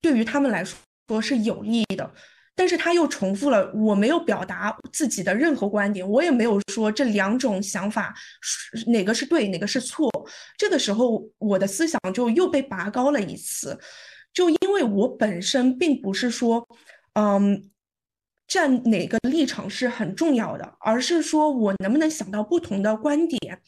[0.00, 0.64] 对于他们来
[1.08, 2.12] 说是有利的。
[2.54, 8.14] 但是他又重复了，我没有表达自己的任何观点，我也没有说这两种想法
[8.88, 10.10] 哪个是对，哪个是错。
[10.58, 13.78] 这个时候，我的思想就又被拔高了一次，
[14.34, 16.66] 就因为我本身并不是说，
[17.14, 17.70] 嗯，
[18.46, 23.62] 站哪个立场是很重要的，而是说我能不能想到不同的观点。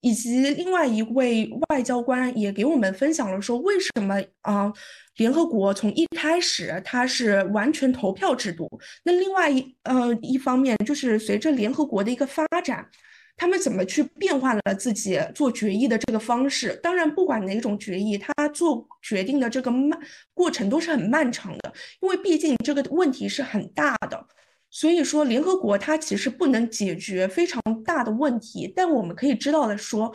[0.00, 4.72] 以及另外一位外交官也给我们分享了说，为什么啊？
[5.16, 8.66] 联合国从一开始它是完全投票制度。
[9.04, 12.88] 那另外一呃一方面就是随着联合国的一个发展，
[13.36, 16.74] 他们怎么去变换了自己做决议的这个方式？
[16.82, 20.00] 当然，不管哪种决议，他做决定的这个漫
[20.32, 24.26] 过程都是很漫长的，因为毕竟这个问题是很大的。
[24.70, 30.12] 所以说，联合国它其实不能解决非常大的问题，但我们可以知道的说，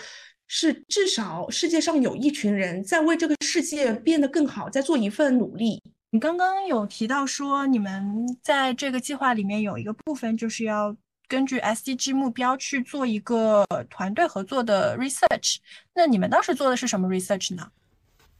[0.48, 5.82] 是至少世界上有一群人在为这个世界变得更好，在做一份努力。
[6.12, 10.96] 你刚刚有提到说，你们在这个计划里面有一个部分，就是要
[11.28, 15.58] 根据 SDG 目标去做一个团队合作的 research。
[15.94, 17.70] 那你们当时做的是什么 research 呢？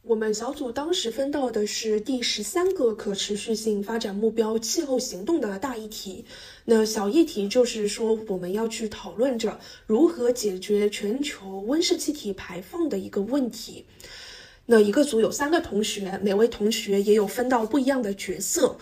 [0.08, 6.24] 我们小组当时分到的是第十三个可持续性发展目标——气候行动的大议题。
[6.64, 13.84] 那小议题就是说，我们要去讨论着如何解决全球温室气体排放的一个问题。
[14.66, 18.76] 那一个组有三个同学，每位同学也有分到不一样的角色。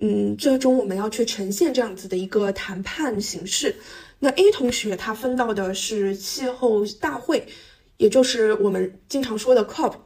[0.00, 3.74] 嗯，最终我们要去呈现这样子的一个谈判形式。
[4.20, 7.48] 那 A 同学他分到的是气候大会，
[7.96, 9.96] 也就是我们经常说的 COP。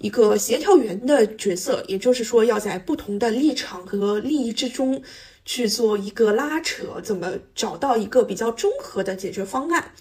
[0.00, 5.02] 一个协调员的角色，也就是说，要在不同的立场和利益之中
[5.44, 9.92] 去做一个拉扯，怎么找到一个比较综合的解决方案。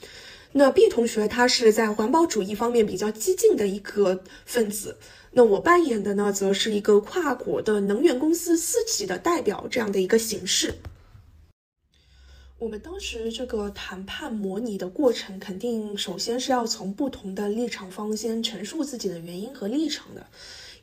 [0.54, 4.96] 那 B 同学他是在环保主义方面比较激进的一个分子，
[5.32, 10.76] 那我扮演的呢，则是一个跨国的能源公司私企的代表这样的一个形式。
[12.60, 20.26] 我们当时这个谈判模拟的过程，肯定首先是要从不同的立场方先陈述自己的原因和立场的，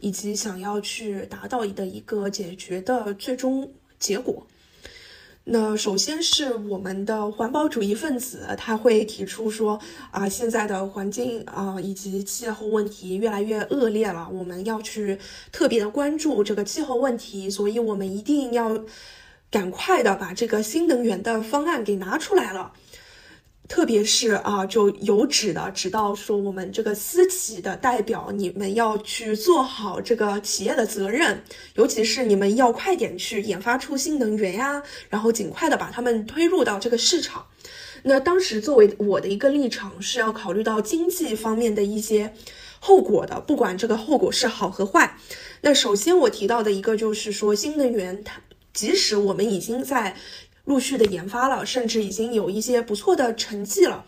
[0.01, 4.47] 以及想要去达到的一个解决的最终结果。
[5.45, 9.79] 那首先是我们的环保主义分子，他会提出说
[10.11, 15.19] 啊，现在的环境啊以及气候问题越来越恶劣了，我们要去
[15.53, 18.83] 特别的关注这个气候问题，所以我们一定要。
[19.51, 22.73] 赶快的把这个新能源的方案给拿出来了，
[23.69, 31.43] 特别是啊，就有指的指到说我们这个私企的代表，你们要去做好这个企业的责任，
[31.75, 37.47] 尤其是你们要快点去研发出新能源呀，然后尽快的把它们推入到这个市场。
[38.03, 42.33] 那当时作为我的一个立场是要考虑到经济方面的一些
[42.79, 45.17] 后果的，不管这个后果是好和坏。
[45.63, 48.41] 那首先我提到的一个就是说新能源它。
[48.77, 50.15] 即使我们已经在
[50.67, 54.05] 陆续的研发了，甚至已经有一些不错的成绩了，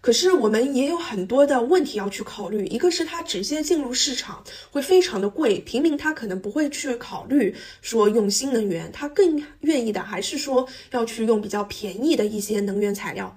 [0.00, 2.64] 可是我们也有很多的问题要去考虑。
[2.66, 13.36] 一个是它直接进入市场会非常的贵，平民他可能不会去考虑说用新能源，他更愿意的还是说要去用比较便宜的一些能源材料。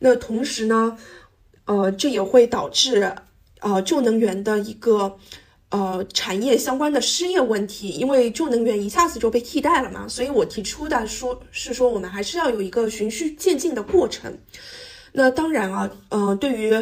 [0.00, 0.98] 那同时呢，
[1.66, 3.14] 呃，这也会导致
[3.60, 5.18] 呃旧能源的一个。
[5.70, 14.36] 呃，产业相关的失业问题，因为旧能源一下子就被替代了嘛，所以我提出的说是说，我们还是要有一个循序渐进的过程。
[15.12, 16.74] 那当然啊，呃，对于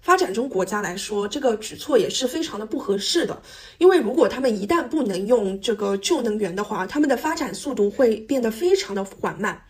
[0.00, 3.40] 发展中国家来说，这个举措也是非常的不合适的，
[3.78, 9.62] 因为如果他们一旦不能用这个旧能源的话，他们的发展速度会变得非常的缓慢。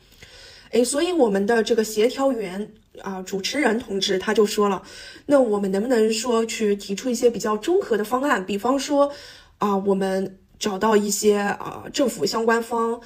[0.73, 2.73] 哎，所以我们的这个协调员。
[3.01, 4.83] 啊，主持人同志他就说了，
[5.25, 8.45] 那我们能不能说去提出一些比较综合的方案？
[8.45, 9.11] 比方说，
[9.57, 13.01] 啊，我们找到一些啊政府相关方、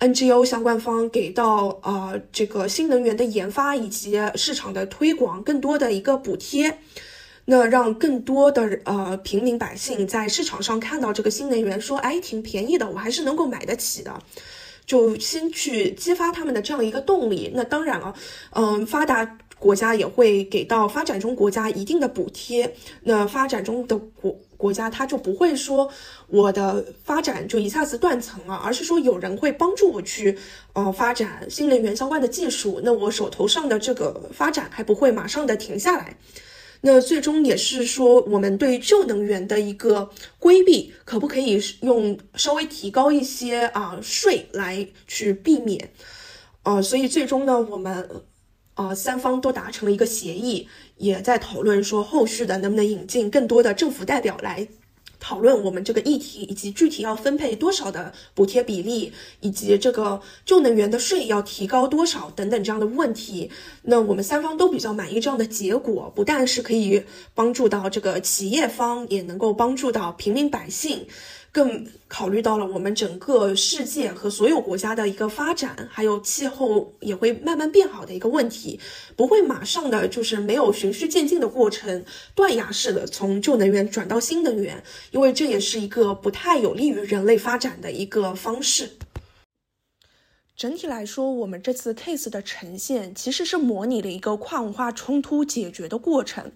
[0.00, 6.78] NGO 相关方，给到啊这个新能源的研发以及市场的推广更多的一个补贴，
[7.44, 14.20] 那让更多的呃平民百姓在市场上看到这个新能源，说哎挺便宜的，我还是能够买得起的。
[14.90, 17.52] 就先去激发他们的这样一个动力。
[17.54, 18.12] 那当然了，
[18.50, 22.74] 嗯，发达国家也会给到发展中国家一定的补贴。
[23.04, 25.88] 那发展中的国国家，他就不会说
[26.26, 30.36] 我的发展就一下子断层了，而是说有人会帮助我去，
[30.72, 32.80] 呃，发展新能源相关的技术。
[32.82, 36.16] 那我手头上的这个发展还不会马上的停下来。
[36.82, 45.92] 那最终也是说，我们对旧能源的一个规避，可不可以用稍微提高一些啊税来去避免？
[46.62, 48.08] 呃，所以最终呢，我们
[48.74, 54.66] 呃三方都达成了一个协议，也在讨论说后续的能不能引进更多的政府代表来。
[55.20, 63.50] 讨论我们这个议题，以及具体要分配多少的补贴比例，以及这个旧能源的税要提高多少等等这样的问题，
[63.82, 67.04] 那我们三方都比较满意这样的结果，不但是可以
[67.34, 71.06] 帮助到这个企业方，也能够帮助到平民百姓。
[71.52, 78.78] 更考虑到了我们整个世界和所有国家的一个发展，还有气候也会慢慢变好的一个问题，
[79.16, 88.90] 不会马上的就是没有循序渐进的过程，断崖式的从旧能源转到新能源，因为这也是一个不太有利于人类发展的一个方式。
[90.56, 96.52] 整体来说，我们这次 case 的呈现其实是模拟了一个跨文化冲突解决的过程。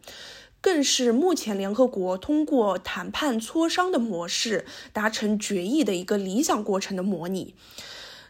[0.65, 7.55] 更是目前联合国通过谈判磋商的模式达成决议的一个理想过程的模拟。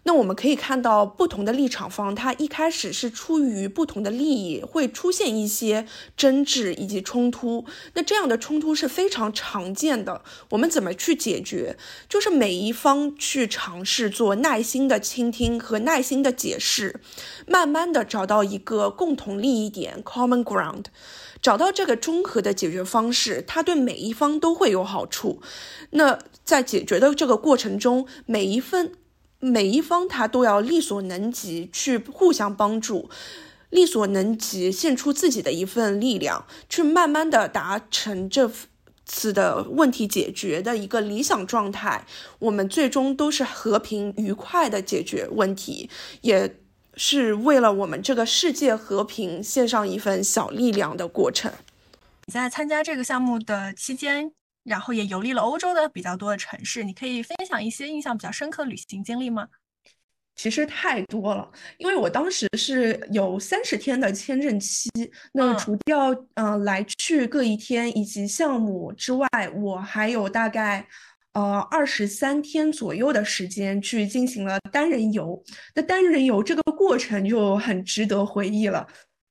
[0.07, 7.65] 那我们可以看到，不同的立场方，它一开始是出于不同的利益，会出现一些争执以及冲突。
[7.95, 10.23] 那这样的冲突是非常常见的。
[10.51, 11.79] 我们怎么去解决？
[12.09, 17.01] 就是每一方去尝试做耐心的倾听和耐心的解释，
[17.47, 20.87] 慢慢的找到一个共同利益点 （common ground）。
[21.45, 25.43] 找到这个综合的解决方式，它对每一方都会有好处。
[25.91, 28.93] 那在解决的这个过程中，每一份
[29.41, 33.11] 每一方他都要力所能及去互相帮助，
[33.69, 38.51] 力所能及献出自己的一份力量，去慢慢的达成这
[39.05, 42.07] 次的问题解决的一个理想状态。
[42.39, 45.91] 我们最终都是和平愉快的解决问题，
[46.23, 46.57] 也。
[46.97, 51.53] 是为了我们这个世界和平献上一份小力量的过程。
[52.27, 54.33] 你在参加这个项目的期间，
[54.63, 59.49] 然后也游历了欧洲的比较多的城市，你可以分享一些印象比较深刻的旅行经历吗？
[60.37, 64.91] 其实太多了，因为我当时是有三十天的签证期，
[65.33, 70.89] 那除掉呃来去各一天以及项目之外，我还有大概
[71.35, 75.41] 呃二十三天左右的时间去进行了单人游。
[75.75, 78.87] 那单人游这个过程就很值得回忆了，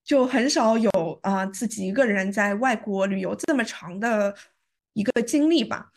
[0.05, 0.89] 就很少有
[1.23, 4.35] 啊自己一个人在外国旅游这么长的
[4.93, 5.87] 一个经历吧。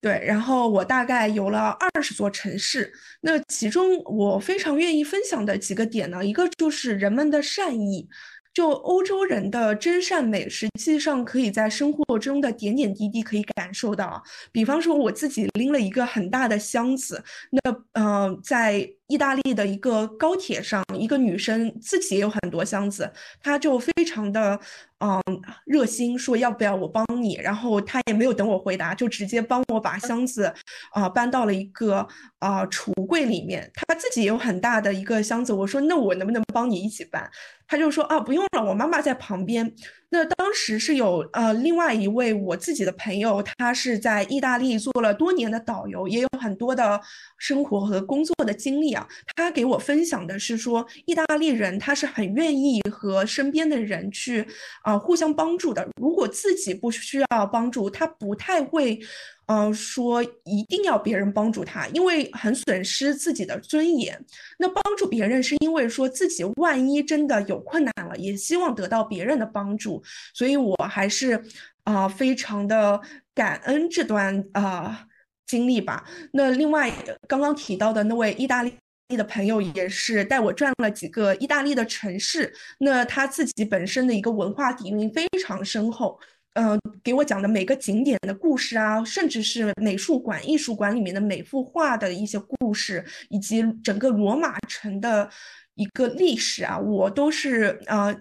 [0.00, 8.08] 对，然后我大概游了二十座城市，那其中我非常愿意分享的几个点呢，一个就是人们的善意。
[8.54, 14.22] 就欧洲人的真善美，实际上可以在生活中的点点滴滴可以感受到。
[14.50, 24.58] 比方说，我自己拎了一个很大的箱子，那呃，在意大利的一个高铁上，一个女生自己也有很多箱子，她就非常的
[25.00, 25.20] 嗯
[25.66, 30.50] 热心，说要不要我帮你，然后她也没有等我回答，就直接帮我把箱子
[30.92, 32.08] 啊搬到了一个
[32.38, 33.70] 啊橱柜里面。
[33.74, 37.30] 她自己也有很大的一个箱子，我说那我能不能帮你一起搬？
[37.66, 39.74] 她就说啊，不用了，我妈妈在旁边。
[40.12, 47.00] 那当时是有呃另外一位我自己的朋友，他是在意大利做了多年的导游，也有很多的
[47.38, 49.08] 生活和工作的经历啊。
[49.34, 54.46] 他给我分享的是说，意大利人他是很愿意和身边的人去
[54.82, 55.88] 啊互相帮助的。
[55.98, 59.00] 如果自己不需要帮助，他不太会。
[59.46, 64.18] 嗯，说一定要别人帮助他，因为很损失自己的尊严。
[64.58, 70.02] 那帮助别人是因为说自己万一真的有困难了，也希望得到别人的帮助。
[70.32, 71.42] 所以我还是
[71.84, 73.00] 啊，非常的
[73.34, 75.06] 感恩这段啊
[75.46, 76.04] 经历吧。
[76.32, 76.90] 那另外
[77.28, 78.72] 刚刚提到的那位意大利
[79.08, 82.54] 的朋友，也是带我转了几个意大利的城市。
[82.78, 86.18] 那他自己本身的一个文化底蕴非常深厚。
[86.54, 95.30] 嗯，给我讲的每个景点的故事啊，甚至是美术馆、艺术馆里面的每幅画的一些故事，以及整个罗马城的
[95.74, 98.14] 一个历史啊，我都是呃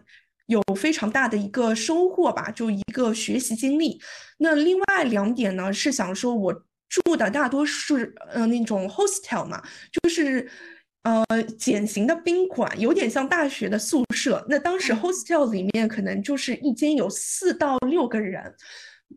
[0.46, 4.02] 有非常大的一个收获吧，就一个学习经历。
[4.38, 6.54] 那另外两点呢，是想说我
[6.88, 9.62] 住的大多是呃那种 hostel 嘛，
[9.92, 10.50] 就是。
[11.04, 11.26] 呃，
[11.58, 14.46] 简型的宾馆有点像大学的宿舍。
[14.48, 18.54] 那当时 hostel 里面可能就是一间有四到六个人，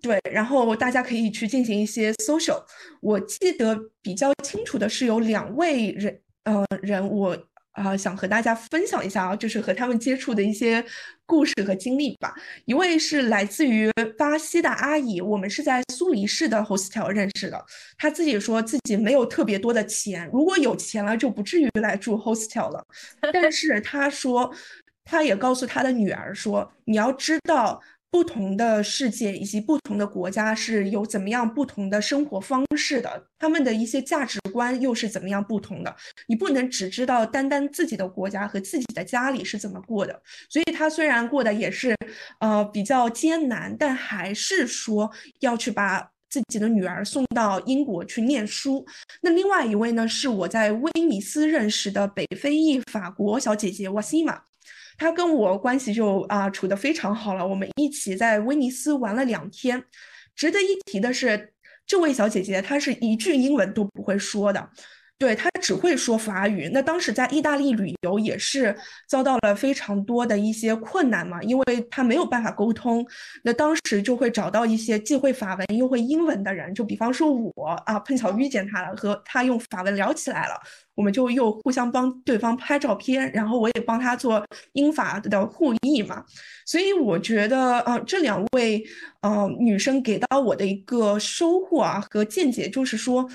[0.01, 2.63] 对，然后大家可以去进行一些 social。
[3.01, 7.37] 我记得比较清楚的是有两位人，呃，人我。
[7.75, 10.85] 啊，想和大家分享一下啊，就是和他们接触的一些
[11.27, 12.35] 故事和经历吧。
[12.65, 17.65] 一位是来自于巴西的阿姨，我们是在苏黎世的 hostel 认识的。
[17.99, 22.85] 她自己说自己没有特别多的钱，如果有钱了就不至于来住 hostel 了。
[23.33, 24.53] 但是她说，
[25.05, 27.81] 她也告诉她的女儿说，你要知道。
[28.15, 35.93] 不同的世界以及不同的国家是有怎么样不同的生活方式的，他们的一些价值观又是怎么样不同的？
[36.29, 40.23] 你不能只知道单单自己的国家和自己的家里是怎么过的。
[40.49, 41.93] 所以他虽然过的也是
[42.39, 45.11] 呃比较艰难，但还是说
[45.41, 48.87] 要去把自己的女儿送到英国去念书。
[49.23, 54.43] 那另外一位呢，是我在威尼斯认识的北非裔法国小姐姐瓦西玛。
[54.97, 59.85] 他跟我关系就啊处得非常好了，我们一起在威尼斯玩了两天。
[60.35, 61.53] 值得一提的是，
[61.87, 64.71] 这位小姐姐她是一句英文都不会说的。
[65.17, 68.77] 对他只会说法语，那当时在意大利旅游也是
[69.09, 73.07] 遭到了非常多的一些困难嘛，因为他没有办法沟通。
[73.43, 80.61] 那当时就会找到一些既会法文又会英文的人，就比方说我啊，碰巧遇见他了，和他用法文聊起来了，
[80.95, 86.23] 我们就又互相帮对方拍照片，然后我也帮他做英法的互译嘛。
[86.67, 88.85] 所以我觉得啊，这两位
[89.23, 93.27] 呃女生给到我的一个收获啊和见解就是说。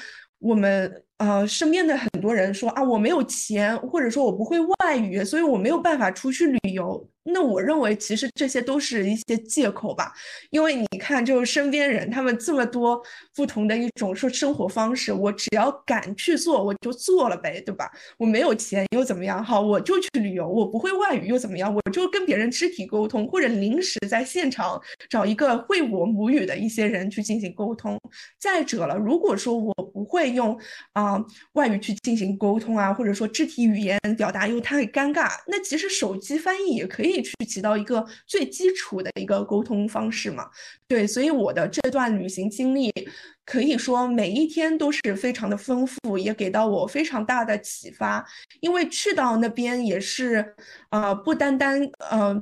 [0.41, 7.07] 我们呃身边的很多人说啊，我没有钱，或者说我不会外语，所以我没有办法出去旅游。
[7.23, 10.11] 那我认为其实这些都是一些借口吧，
[10.49, 12.99] 因为你看，就是身边人他们这么多
[13.35, 17.91] 不同的一种说生活方式，我只要敢去做，我就做了呗，对吧？
[18.17, 19.43] 我没有钱又怎么样？
[19.43, 21.73] 好，我就去旅游，我不会外语又怎么样？
[21.73, 27.99] 我就跟别人肢体沟通，或者临时在现场找一个会我母语的一些人去进行沟通。
[28.39, 30.59] 再者了，如果说我不会用
[30.93, 37.08] 啊外语去进行沟通啊，或者说肢体语言表达又太尴尬，那其实手机翻译也可以。
[37.09, 40.47] 可以去起到一个最基础的一个沟通方式嘛？
[40.87, 42.93] 对，所以我的这段旅行经历
[43.45, 48.23] 可以说每一天都是非常的丰富，也给到我非常大的启发。
[48.59, 50.55] 因为去到那边也是，
[50.91, 51.81] 呃，不单单
[52.11, 52.39] 呃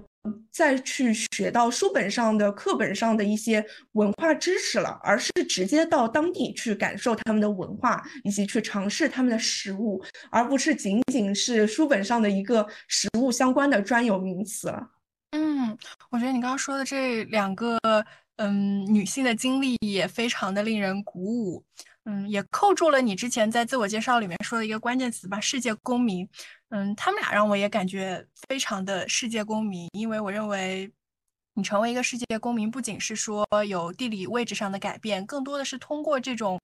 [0.52, 14.90] 再去学到书本上的课本上的一些文化知识了，而是直接到当地去感受他们的文化，以及去尝试他们的食物，而不是仅仅是书本上的一个食物相关的专有名词了。
[15.32, 15.78] 嗯，
[16.10, 17.78] 我觉得你刚刚说的这两个。
[18.40, 21.66] 嗯，女性的经历也非常的令人鼓舞，
[22.10, 26.28] 嗯，也扣住了你之前在自我介绍里面说的一个关键词吧，世界公民。
[26.70, 30.90] 嗯，他们俩让我也感觉非常的世界公民，因为我认为
[31.54, 36.58] 你成为一个世界公民，不仅是说有地理位置上的改变，更多的是通过这种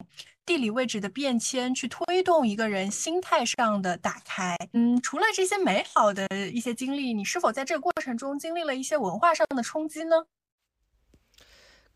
[0.46, 4.56] 地理位置的变迁去推动一个人心态上的打开。
[4.72, 10.16] 嗯，除了这些美好的一些经历，你是否在这个过程中经历了一些文化上的冲击呢？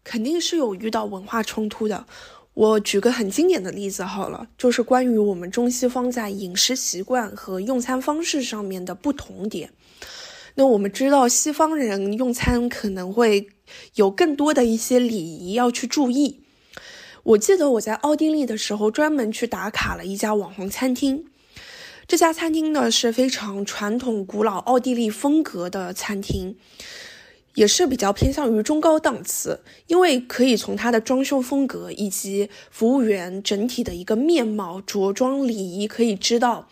[0.04, 2.06] 肯定是有遇到文化冲突的。
[2.58, 9.70] 我举个很经典的例子好了，就是关于我们中西方在饮食习惯和用餐方式上面的不同点。
[10.56, 13.48] 那我们知道，西方人用餐可能会
[13.94, 16.42] 有更多的一些礼仪要去注意。
[17.22, 21.26] 我记得我在奥地利的时候，专门去打卡了一家网红餐厅。
[22.08, 26.56] 这家餐厅呢是非常传统、古老奥地利风格的餐厅。
[27.58, 36.70] 也是比较偏向于中高档次，因为可以从它的装修风格以及服务员整体的一个面貌、着装礼仪可以知道，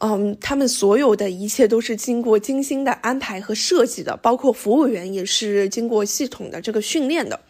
[0.00, 7.40] 嗯，他们所有的一切都是经过精心的安排和设计的，包括服务员也是经过系统的这个训练的。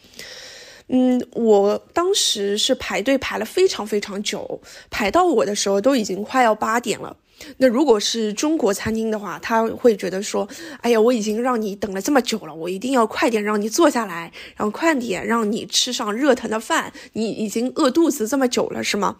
[0.86, 7.16] 嗯，我当时是排队排了非常非常久，排到我的时候都已经快要八点了。
[7.58, 10.48] 那如果是中国餐厅的话，他会觉得说
[10.80, 16.92] ：“哎呀，我已经让你等了这么久了，我一定要快点让你坐下来，然后快点让你吃上热腾的饭。
[17.12, 19.16] 你已经饿肚子这么久了，是吗？”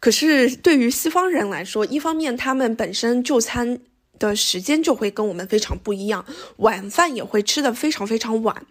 [0.00, 3.78] 可是对于西方人来说，一方面他们本身就餐
[4.18, 6.24] 的时间就会跟我们非常不一样，
[6.58, 8.64] 晚饭也会吃的非常非常晚。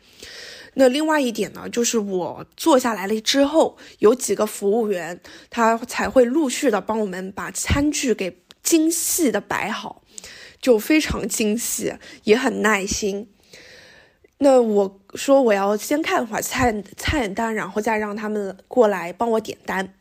[0.76, 5.20] 那另外一点呢，就是我坐下来了之后，有几个服务员
[5.50, 8.40] 他才会陆续的帮我们把餐具给。
[8.62, 10.02] 精细的摆好，
[10.62, 11.94] 就非常精细，
[12.24, 13.30] 也很耐心。
[14.40, 19.94] 那我说我要先看会儿菜菜单，然后再让他们过来帮我点单。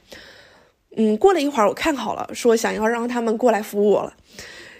[0.96, 4.14] 嗯，过了一会儿，我看好了，说想要让他们过来服务我了。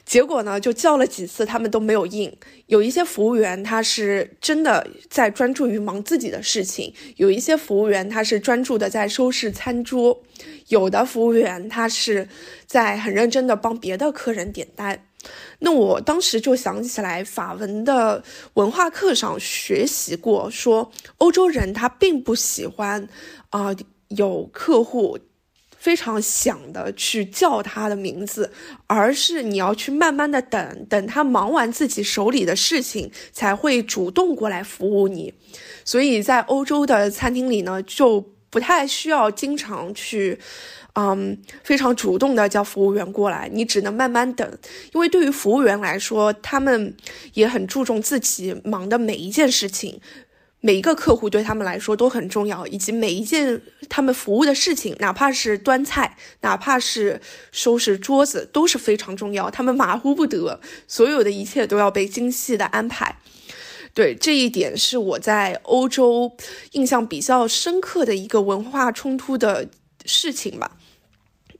[0.09, 2.35] 结果呢，就叫了几次，他们都没有应。
[2.65, 10.23] 有一些服务员他是真的在专注于忙自己的事情，有一些服务员他是专注的在收拾餐桌，
[10.69, 12.27] 有的服务员他是
[12.65, 15.05] 在很认真的帮别的客人点单。
[15.59, 23.07] 那我当时就想起来，法文的文化课上学习过，说欧洲人他并不喜欢
[23.51, 23.77] 啊
[24.09, 25.19] 有客户。
[25.89, 28.53] 非常想的去叫他的名字，
[28.87, 35.33] 而是你要去慢慢的等等他忙完自己手里的事情，才会主动过来服务你。
[35.87, 38.21] 所以在欧洲的餐厅里呢，就
[38.51, 40.39] 不太需要经常去，
[40.93, 44.47] 嗯，非常主动的叫服务员过来，你只能慢慢等。
[44.93, 46.95] 因为对于服务员来说，他们
[47.33, 49.99] 也很注重自己忙的每一件事情。
[50.61, 57.21] 每一个客户对他们来说都很重要，以及每一件他们服务的事情，哪怕是端菜，哪怕是
[57.53, 59.49] 收拾桌子，都是非常重要。
[59.49, 63.17] 他们马虎不得，所有的一切都要被精细的安排。
[63.95, 66.37] 对这一点是我在欧洲
[66.73, 69.69] 印象比较深刻的一个文化冲突的
[70.05, 70.73] 事情吧。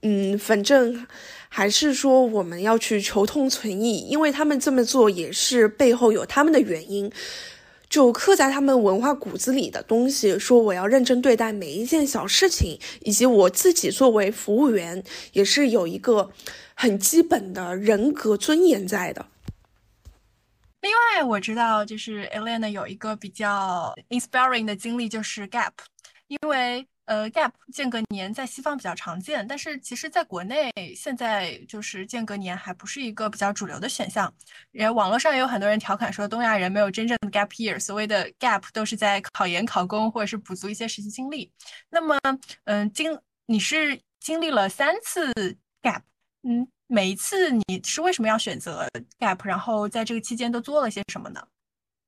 [0.03, 1.07] 嗯，反正
[1.49, 7.11] 还是说我们要去求同存异，因为他们这么做也是背后有他们的原因。
[7.89, 16.31] 就刻在他们文化骨子里的东西，说我要认真对待每一件小事情，以及我自己作为服务员也是有一个
[16.75, 19.27] 很基本的人格尊严在的。
[20.83, 25.73] 另外，我知道就是 Elena 有一个比较 inspiring 的经历，就是 Gap，
[26.27, 26.87] 因为。
[27.09, 34.31] 呃，gap 间隔年在西方比较常见，但是其实在国内现在就是间隔年还不是一个比较主流的选项。
[34.73, 41.51] 然后网络上也有很多人调侃说，东亚人没有真正的 gap year，所谓的 gap 都是在考研、考公或者是补足一些实习经历。
[41.89, 42.19] 那么，
[42.65, 45.33] 嗯，经你是经历了三次
[45.81, 46.03] gap，
[46.43, 48.87] 嗯，每一次你是为什么要选择
[49.19, 49.39] gap？
[49.47, 51.43] 然后在这个期间都做了些什么呢？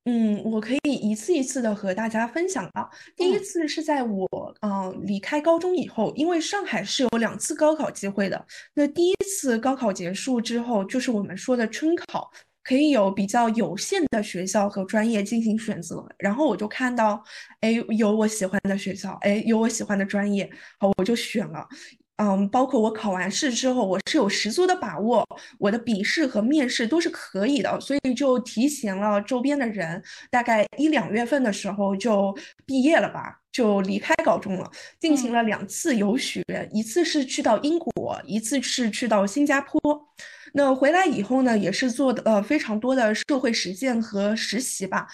[0.04, 2.88] 嗯，我可以一次一次的和大家分享啊。
[3.16, 4.28] 第一次是在我
[4.62, 8.46] 嗯离开高中以后，因为上海是有两次高考机会的。
[8.74, 12.30] 那第一次高考结束之后，就是我们说的春考。
[12.62, 16.06] 可以有比较有限的学校和专业进行选择。
[16.18, 17.20] 然后我就看到，
[17.60, 20.48] 哎，有我喜欢的学校，哎，有我喜欢的专业，
[20.78, 21.66] 好，我就选了。
[22.20, 25.26] 嗯，包括我考完试之后，我是有十足的把握，
[25.58, 36.44] 我的笔试和面试都是可以的，所以就提前了周边的人，大概一两月份的时候就毕业了吧，就离开高中了，进行了两次游学，
[36.74, 39.80] 一次是去到英国，一次是去到新加坡。
[40.52, 45.06] 那回来以后呢，也是做的呃非常多的社会实践和实习吧。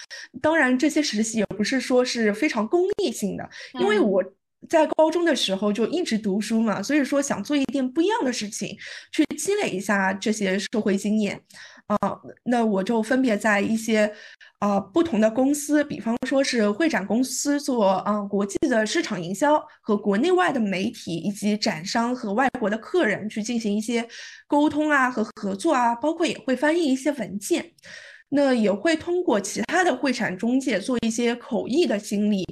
[0.42, 3.48] 当然，这些实习也不是说是非常功利性的，
[3.78, 4.24] 因为我。
[4.68, 8.76] 在高中的时候就一直读书嘛，所以说想做一点不一样的事情，
[9.12, 11.40] 去积累一下这些社会经验，
[11.86, 11.96] 啊，
[12.44, 14.12] 那我就分别在一些
[14.58, 24.08] 啊不同的公司，比方说是会展公司做啊国际的市场营销，和国内外的媒体以及展商和外国的客人去进行一些
[24.48, 27.72] 沟通啊和合作啊，包括也会翻译一些文件，
[28.30, 32.44] 那也会通过其他的会展中介做一些口译的经历。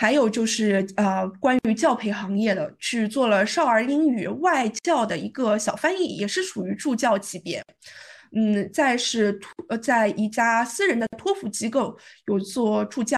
[0.00, 7.62] 还有就是呃，关于教培行业的，去做了少儿英语外教的一个小翻译，也是属于助教级别。
[8.34, 13.16] 嗯，再是托呃，在一家私人的托福机构有做助教。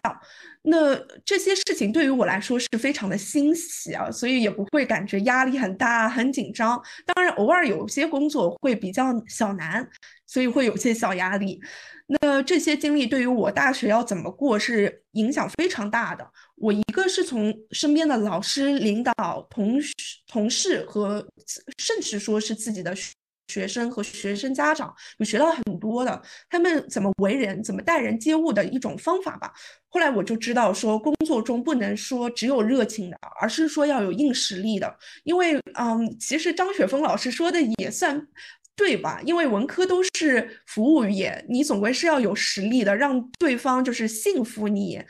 [0.65, 0.95] 那
[1.25, 6.81] 这些事情对于我来说是非常的欣喜啊，所以也不会感觉压力很大、很紧张。
[7.05, 9.89] 当然，偶尔有些工作会比较小难，
[10.27, 11.61] 所以会有些小压力。
[12.07, 16.25] 那这些经历对于我大学要怎么过是影响非常大的。
[16.57, 19.93] 我一个是从身边的老师、领导、同事
[20.27, 21.27] 同事和
[21.79, 23.13] 甚至说是自己的学
[23.53, 29.53] 学生和学生家长，有学到很多的他们怎么为人、怎么待人接物的一种方法吧。
[29.89, 34.97] 后来我就知道说，工作中不能说只有热情的，而是说要有硬实力的。
[35.25, 38.27] 因为嗯，其实张雪峰老师说的也算。
[38.77, 39.21] 对吧？
[39.25, 45.01] 因为文科都是服务业，你总归是要有实力的，让对方就是信服你，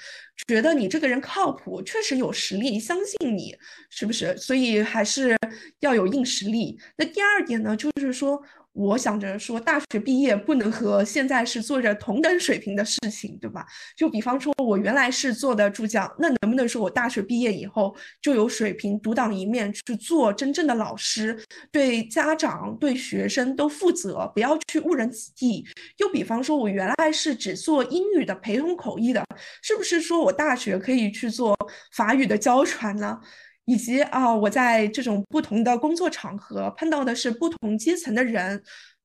[0.49, 3.57] 觉得你这个人靠谱，确实有实力，相信你，
[3.91, 4.37] 是不是？
[4.37, 5.37] 所以还是
[5.81, 6.79] 要有硬实力。
[6.97, 8.43] 那第二点呢，就是说。
[8.73, 13.67] 我想着说，大学毕业不能和现在是做着同等水平的事情，对吧？
[13.97, 21.39] 就比方说，我原来是做的助教，那能不能说我大学毕业以后就有水平独当一面去做真正的老师，
[21.71, 25.67] 对家长、对学生都负责，不要去误人子弟？
[25.99, 29.23] 又比方说，我原来是只做英语的陪同口译的，
[29.63, 31.55] 是不是说我大学可以去做
[31.93, 33.21] 法语的教传呢？
[33.65, 38.63] 以及啊，我在这种不同的工作场合碰到的是不同阶层的人，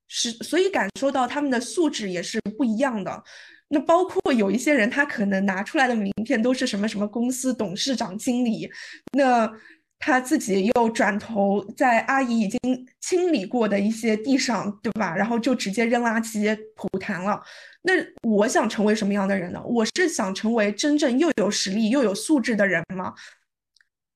[0.08, 3.24] 是所以感受到他们的素质也是不一样的。
[3.70, 8.70] 那包括有一些人，他可能拿出来的名片都是什么什么公司董事长、经理，
[9.12, 9.52] 那
[10.00, 12.60] 他自己又转头在阿姨已经
[13.02, 15.14] 清理过的一些地上，对吧？
[15.16, 17.42] 然后就直接扔垃圾、吐痰了。
[17.82, 17.94] 那
[18.24, 19.62] 我想成为什么样的人呢？
[19.66, 23.14] 我是想成为真正又有实力又有素质的人吗？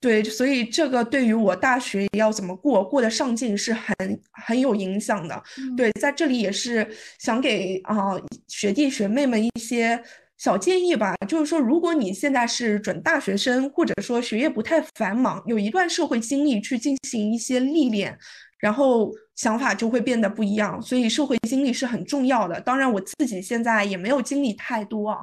[0.01, 3.95] 对，所以这个对于我大学要怎么过，过得上进是很
[4.31, 5.43] 很有影响的。
[5.77, 6.89] 对，在这里也是
[7.19, 10.01] 想给啊学弟学妹们一些
[10.39, 18.17] 小建议吧，就是说，如果你现在是准大学生，或者说学业不太繁忙，有一段社会经历去进行一些历练，
[18.57, 20.81] 然后想法就会变得不一样。
[20.81, 22.59] 所以社会经历是很重要的。
[22.61, 25.19] 当然，我自己现在也没有经历太多啊。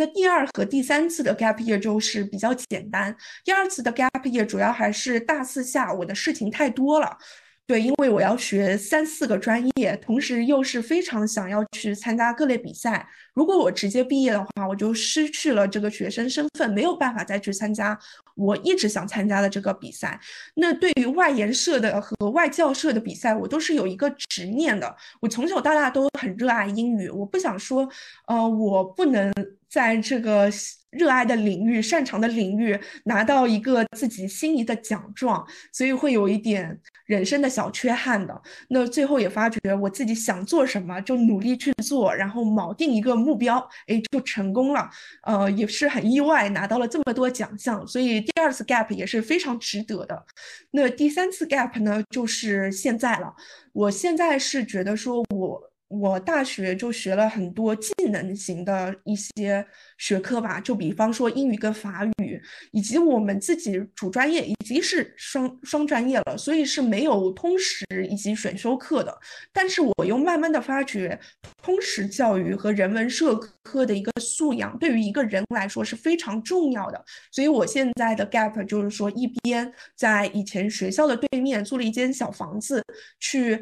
[0.00, 7.18] 那第二和第三次的 gap year 就是比较简单，第二次的 gap year 主要还是大四下我的事情太多了。
[7.66, 13.06] 对，因为我要学三四个专业，同时又是非常想要去参加各类比赛。
[13.34, 17.96] 如果我直接毕业的话，我就失去了这个学生身份，没有办法再去参加
[18.34, 20.18] 我一直想参加的这个比赛。
[20.54, 24.96] 那对于外研社的和外教社的比赛，我都是有一个执念的。
[25.20, 27.88] 我从小到大都很热爱英语，我不想说，
[28.26, 29.32] 呃，我不能
[29.70, 30.50] 在这个。
[30.90, 38.42] 热爱的领域、擅长的领域，拿到一个自己心仪的奖状，所以会有一点人生的小缺憾的。
[38.70, 43.56] 那最后也发觉我自己想做什么就努力去做，然后锚定一个目标，
[43.86, 44.90] 哎，就成功了。
[45.22, 50.26] 呃，也是很意外拿到了这么多奖项，所以第二次 gap 也是非常值得的。
[50.72, 53.32] 那第三次 gap 呢，就是现在了。
[53.72, 55.69] 我现在是觉得说我。
[55.90, 59.66] 我大学就学了很多技能型的一些
[59.98, 69.18] 学科吧，就比方说英语跟法语，以及我们自己主专业已经是双双专业了，所以是没有通识以及选修课的。
[69.52, 71.18] 但是我又慢慢的发觉，
[71.60, 73.34] 通识教育和人文社
[73.64, 77.04] 科的一个素养，对于一个人来说是非常重要的。
[77.32, 82.80] 所以我现在的 gap 就是说，一边在以前学校的对面租了一间小房子
[83.18, 83.60] 去。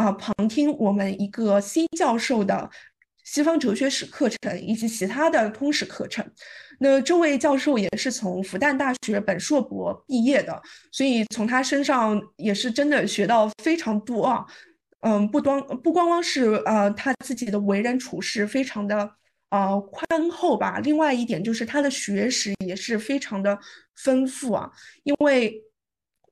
[0.00, 2.70] 啊，旁听我们一个新教授的
[3.22, 6.26] 西方哲学史课程以及其他的通史课程。
[6.78, 10.58] 那这位教授也是从复旦大学本硕博毕业的，
[10.90, 14.46] 所以从他身上也是真的学到非常多啊。
[15.00, 19.10] 嗯，不光不光光是呃他自己的为人处事非常的
[19.50, 23.58] 呃宽厚吧，另外一点就是他的学识也是非常的
[23.96, 24.70] 丰富啊，
[25.02, 25.62] 因为。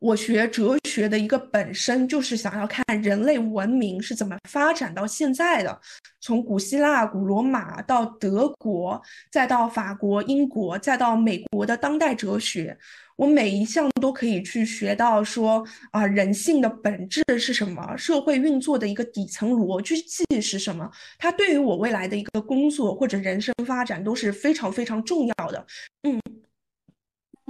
[0.00, 5.80] 我学哲学的一个本身就是想要看人类文明是怎么发展到现在的，
[6.20, 12.78] 从古希腊、古罗马到德国，再到法国、英国，再到美国的当代哲学，
[13.16, 20.88] 我每一项都可以去学到说啊，人性的本质是什么，社会运作的一个底层逻辑是什么，
[21.18, 25.66] 它对于我未来的一个工作或者人生发展都是非常非常重要的，
[26.04, 26.20] 嗯。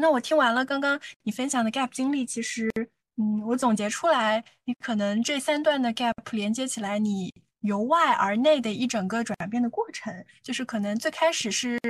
[0.00, 2.70] 那我听完了刚刚你分享的 gap 经历，其实，
[3.16, 11.80] 嗯，我总结出来，你可能这三段的 gap 连接起来，你由外而内的一整个转变的过程，就是可能最开始是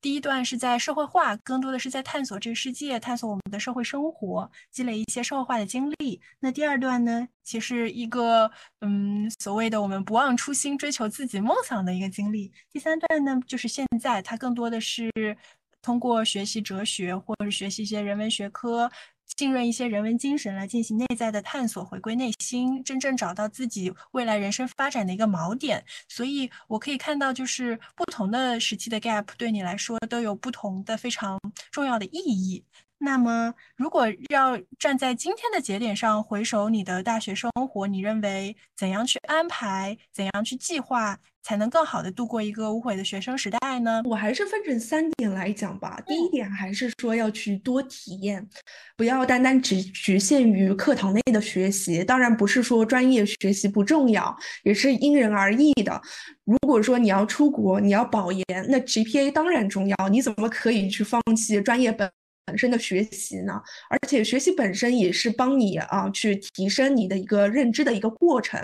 [0.00, 6.20] 第一段是在社会化，更多的是在探索这个世界，探索我们的社会生活，积累一些社会化的经历。
[6.40, 8.50] 那第二段呢，其实一个，
[8.80, 12.52] 嗯，所谓的我们不忘初心，追求自己梦想的一个经历。
[12.72, 15.08] 第三段呢，就是现在，它更多的是。
[15.82, 18.90] 通过学习哲学，或者学习一些人文学科，
[19.36, 25.84] 浸润一些人文精神，来进行内在的探索，回归内心，真正找到自己未来人生发展的一个锚点。
[26.08, 32.64] 所以，我可以看到，就是不同的时期的 gap 对你来说都有不同的非常重要的意义。
[33.04, 44.02] 那么，如果要站在今天的节点上回首你的大学生活，你认为怎样去安排，怎样去计划，才能更好的度过一个无悔的学生时代呢？
[44.04, 46.00] 我还是分成三点来讲吧。
[46.06, 48.48] 第一点还是说要去多体验，
[48.96, 52.04] 不要单单只局限于课堂内的学习。
[52.04, 56.00] 当然不是说专业学习不重要，也是因人而异的。
[56.44, 60.08] 如果说你要出国，你要保研，那 GPA 当然重要。
[60.08, 62.08] 你怎么可以去放弃专业本？
[62.52, 68.60] 本身的学习呢，而且学习本身也是帮你啊去提升你的一个认知的一个过程。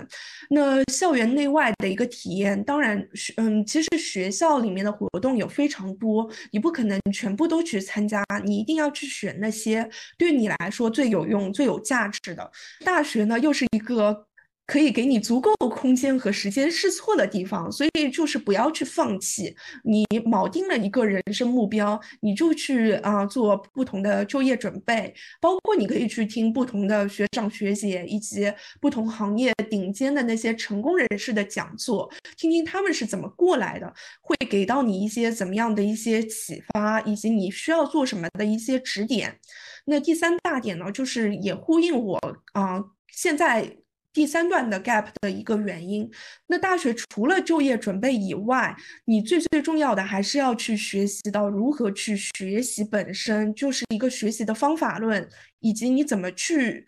[0.51, 3.03] 那校园内外的一个体验，当然，
[3.37, 12.51] 嗯，其实学校里面的活动有非常多，你不可能全部都去参加，你一定要去选那些对你来说最有用、最有价值的。
[12.85, 14.28] 大学呢，又是一个。
[14.69, 19.55] 可以给你足够空间和时间试错的地方，所以就是不要去放弃。
[19.83, 25.11] 你锚定了一个人生目标，你就去啊做不同的就业准备，
[25.41, 32.07] 包括你可以去听不同的学长学姐以及不同行业顶尖的那些成功人士的讲座，
[32.37, 33.91] 听听他们是怎么过来的，
[34.21, 39.39] 会给到你一些怎么样的一些启发，以及你需要做什么的一些指点。
[39.85, 42.19] 那第三大点呢，就是也呼应我
[42.53, 43.77] 啊现在。
[44.19, 46.11] 第三段的 gap 的一个原因，
[46.47, 55.25] 那大学除了就业准备以外，你最最重要的还是要去学习到如何去学习本身就是一个学习的方法论，
[55.61, 56.85] 以及你怎么去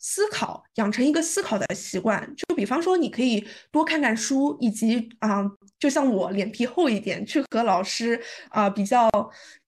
[0.00, 2.28] 思考，养成一个思考的习惯。
[2.34, 9.08] 就比方说，你可以多看看书，以及啊，就像我脸皮厚一点，去和老师啊比较。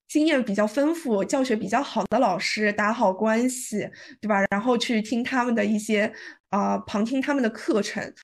[0.07, 3.79] 经验比较丰富、教学比较好的老师打好关系，
[4.21, 4.37] 对吧？
[4.49, 6.13] 然后去听他们的一些
[6.55, 8.15] 啊，旁听他们的课程，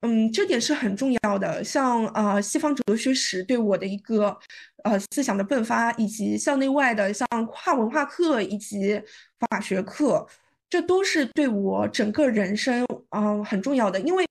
[0.00, 1.62] 嗯，这点是很重要的。
[1.62, 4.38] 像啊，西方哲学史对我的一个
[4.84, 9.02] 呃思想的迸发，以及校内外的像跨文化课以及
[9.50, 10.26] 法学课，
[10.70, 14.24] 这都是对我整个人生啊很重要的，因为。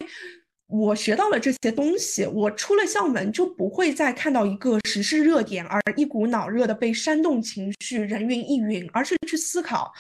[0.68, 9.94] 我学到了这些东西，我出了校门就不会再看到一个时事热点而一股脑热的被煽动情绪、人云亦云，而是去思考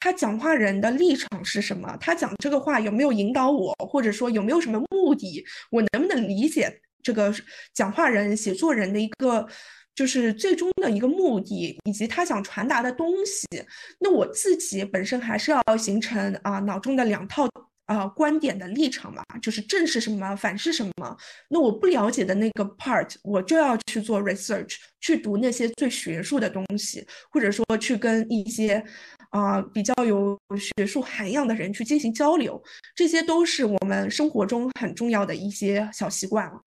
[0.00, 7.34] 他讲话人的立场是什么，他讲这个话有没有引导我，或者说有没有什么目的，我能不能理解这个
[7.74, 9.46] 讲话人、写作人的一个
[9.94, 13.46] 就是最终的一个目的，以及他想传达的东西。
[13.98, 17.48] 那我自己本身还是要形成啊脑中的两套。
[17.86, 21.16] 啊，观点的立场嘛，就是正是什么，反是什么。
[21.48, 28.84] 那我不了解的那个 part，我就要去做 research，去读那些最学术的东西，或者说去跟一些
[29.30, 32.60] 啊比较有学术涵养的人去进行交流。
[32.94, 36.60] 这些都是我们生活中很重要的一些小习惯了。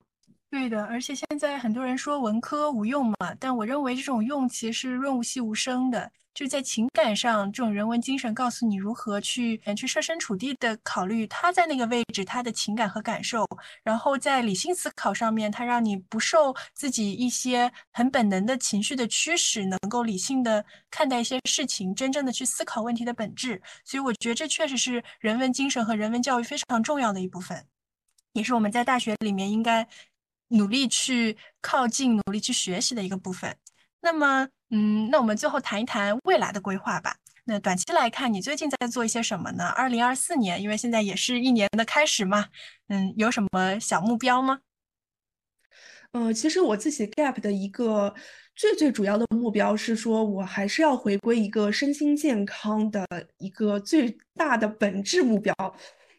[0.49, 6.11] 对的，而且现在很多人说文科无用嘛，但我认为这种用其实润物细无声的。
[6.34, 13.45] 就是在情感上，这种人文精神告诉你如何去去设身处地的考虑他在那个位置他的情感和感受，
[13.84, 23.61] 然后在理性思考上面，他让你不受自己一些很本能的情绪的驱使，能够理性的看待一些事情，真正的去思考问题的本质。
[23.84, 27.65] 所以我觉得这确实是人文精神和人文教育非常重要的一部分，
[28.34, 29.86] 也是我们在大学里面应该
[30.49, 33.57] 努力去靠近、努力去学习的一个部分。
[34.02, 37.16] 那么，嗯，那我们最后谈一谈未来的规划吧。
[37.45, 39.68] 那短期来看，你最近在做一些什么呢？
[39.70, 42.47] 二零二四年，因为现在也是一年的开始嘛，
[42.89, 44.60] 嗯，有什么小目标吗？
[46.12, 48.14] 嗯，其实我自己 gap 的一个
[48.56, 53.06] 最最主要的目标是说，我还是要回归一个身心健康的
[53.38, 55.54] 一个最大的本质目标。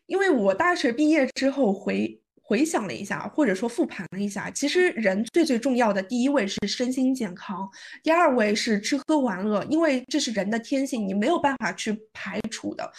[0.06, 2.19] 因为我大学毕业之后回
[2.50, 7.70] 回想了一下，或者说复盘了一下，其实人最最重要的第一位是身心健康，
[8.02, 12.92] 第二位是吃喝玩乐，因为这是人的天性，你没有办法去排除的。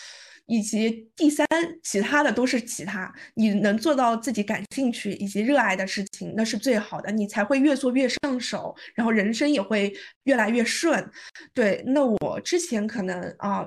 [0.47, 1.47] 以及第三，
[1.83, 9.93] 其他的都是其他，你能做到自己感兴趣以及热爱的事情，那是最好的，你才会越做越上手，然后人生也会
[10.23, 11.09] 越来越顺。
[11.53, 13.65] 对，那我之前可能啊，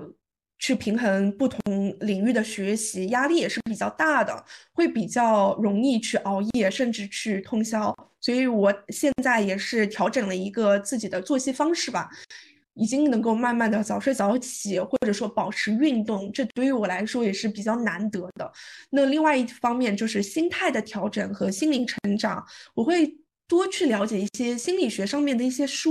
[0.64, 4.42] 去平衡不同领域的学习，压力也是比较大的，
[4.72, 7.94] 会比较容易去熬夜，甚至去通宵。
[8.18, 12.08] 所以我现在也是调整了一个自己的作息方式吧。
[12.76, 18.50] 已经能够慢慢的早睡早起，或者说保持运动，这对于我来说也是比较难得的。
[18.90, 22.42] 那另外一方面就是心态的调整和心灵成长，
[22.74, 23.14] 我会
[23.46, 25.90] 多去了解一些心理学上面的一些书，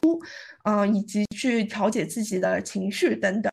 [0.63, 3.51] 啊，以及去调节自己的情绪等等。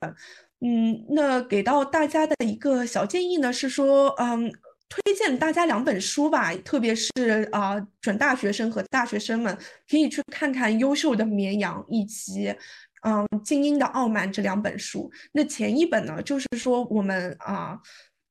[0.61, 4.53] 嗯，那给到大家的一个小建议呢是说，嗯，
[4.89, 7.11] 推荐大家两本书吧，特别是
[7.53, 9.57] 啊准大学生和大学生们
[9.89, 12.55] 可以去看看《优秀的绵羊》以及。
[13.03, 17.75] 嗯，精英的傲慢这两本书，那前一本呢，就是说我们啊，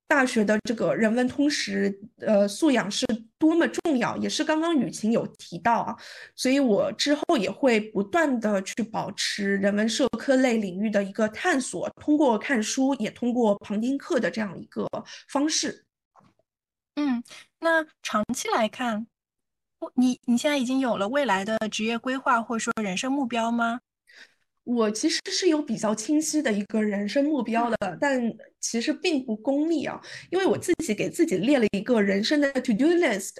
[0.09, 3.05] 大学的这个人文通识呃素养是
[3.37, 5.95] 多么重要，也是刚刚雨晴有提到啊，
[6.35, 14.87] 所以我之后也会不断的去保持人文社科类领域的一个探索，通过看书，也通过旁听课的这样一个
[15.27, 15.85] 方式。
[16.95, 17.23] 嗯，
[17.59, 19.05] 那长期来看，
[19.93, 23.79] 你你现在已经有了未来的职业规划或者说人生目标吗？
[24.69, 28.21] 我其实是有比较清晰的一个人生目标的，但
[28.59, 29.99] 其实并不功利啊，
[30.29, 33.31] 因为我自己给自己列了一个人生的 to do list，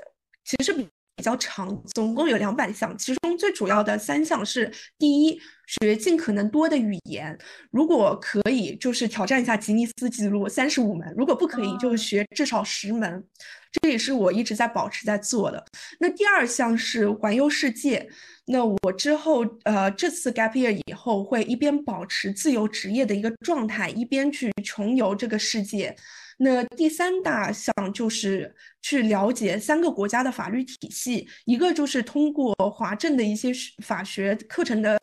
[0.43, 7.38] 其实比比较长，总共有两百项，其中最主要的三项是：第一，学尽可能多的语言，
[7.69, 13.23] 如果可以，就是挑战一下吉尼斯纪录三十五门；如果不可以，就学至少十门。
[13.73, 15.63] 这也是我一直在保持在做的。
[15.99, 18.09] 那第二项是环游世界。
[18.52, 25.95] 那我之后，呃，这次 gap year 以后，会一边保持自由职业的一个状态，一边去穷游这个世界。
[26.39, 33.52] 那第三大项就是去了解三个国家的法律体系，一个就是通过华政的一些
[33.84, 34.97] 法学课程的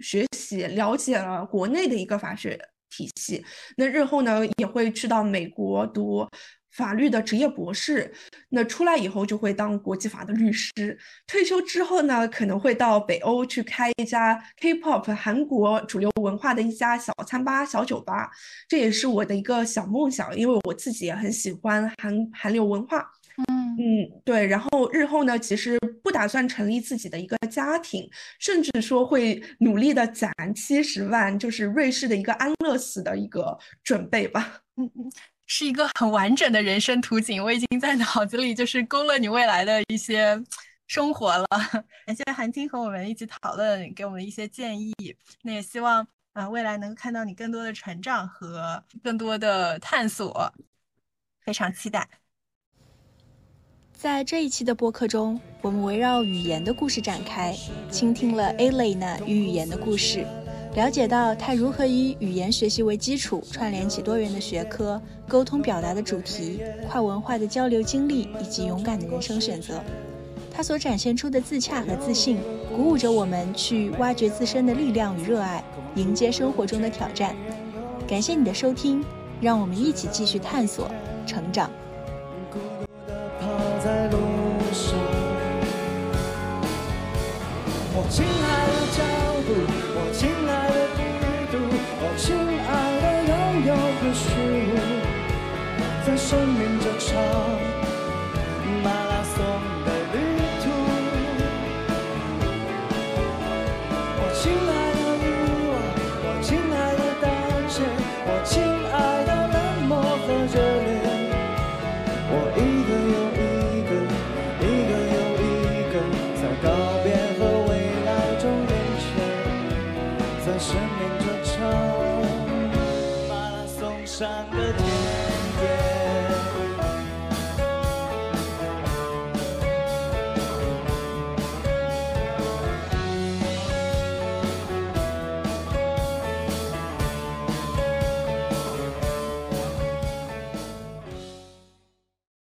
[0.00, 2.58] 学习，了解了国内的一个法学
[2.90, 3.42] 体系。
[3.78, 6.28] 那日后呢，也会去到美国读。
[6.70, 8.12] 法律的职业博士，
[8.48, 10.98] 那出来以后就会当国际法的律师。
[11.26, 18.30] 退休之后呢，可能会到北欧去开一家 K-pop 韩国主流文化的一家小餐吧、小酒吧。
[18.68, 23.10] 这也是我的一个小梦想，因为我自己也很喜欢韩韩流文化。
[23.48, 24.46] 嗯嗯，对。
[24.46, 28.08] 然后日后呢，其实不打算成立自己的一个家庭，
[28.38, 34.62] 甚至说会努力的攒七十万，就是瑞士的一个安乐死的一个准备吧。
[34.76, 35.10] 嗯嗯。
[35.52, 40.40] 是一个很完整的人生图景，我已经在脑子里就是勾勒你未来的一些
[40.86, 41.44] 生活了。
[42.06, 44.94] 感谢韩青和我们一起讨论，给我们一些建议。
[45.42, 50.54] 那也希望啊，未来能看到你更多的成长和更多的探索，
[51.40, 52.08] 非常期待。
[53.92, 57.52] 在这一期的播客中，我们围绕语言的故事展开，
[57.90, 60.24] 倾听了 Alina 与语言的故事。
[60.74, 69.82] 了解到他如何以语言学习为基础，串联起多元的学科、沟通表达的主题、跨文化的交流经历以及勇敢的人生选择。
[70.52, 72.38] 他所展现出的自洽和自信，
[72.76, 75.64] 鼓舞着我们去挖掘自身的力量与热爱，
[75.96, 77.34] 迎接生活中的挑战。
[78.06, 79.04] 感谢你的收听，
[79.40, 80.88] 让我们一起继续探索、
[81.26, 81.68] 成长。
[87.92, 88.69] 我亲爱
[96.30, 97.59] 生命这场。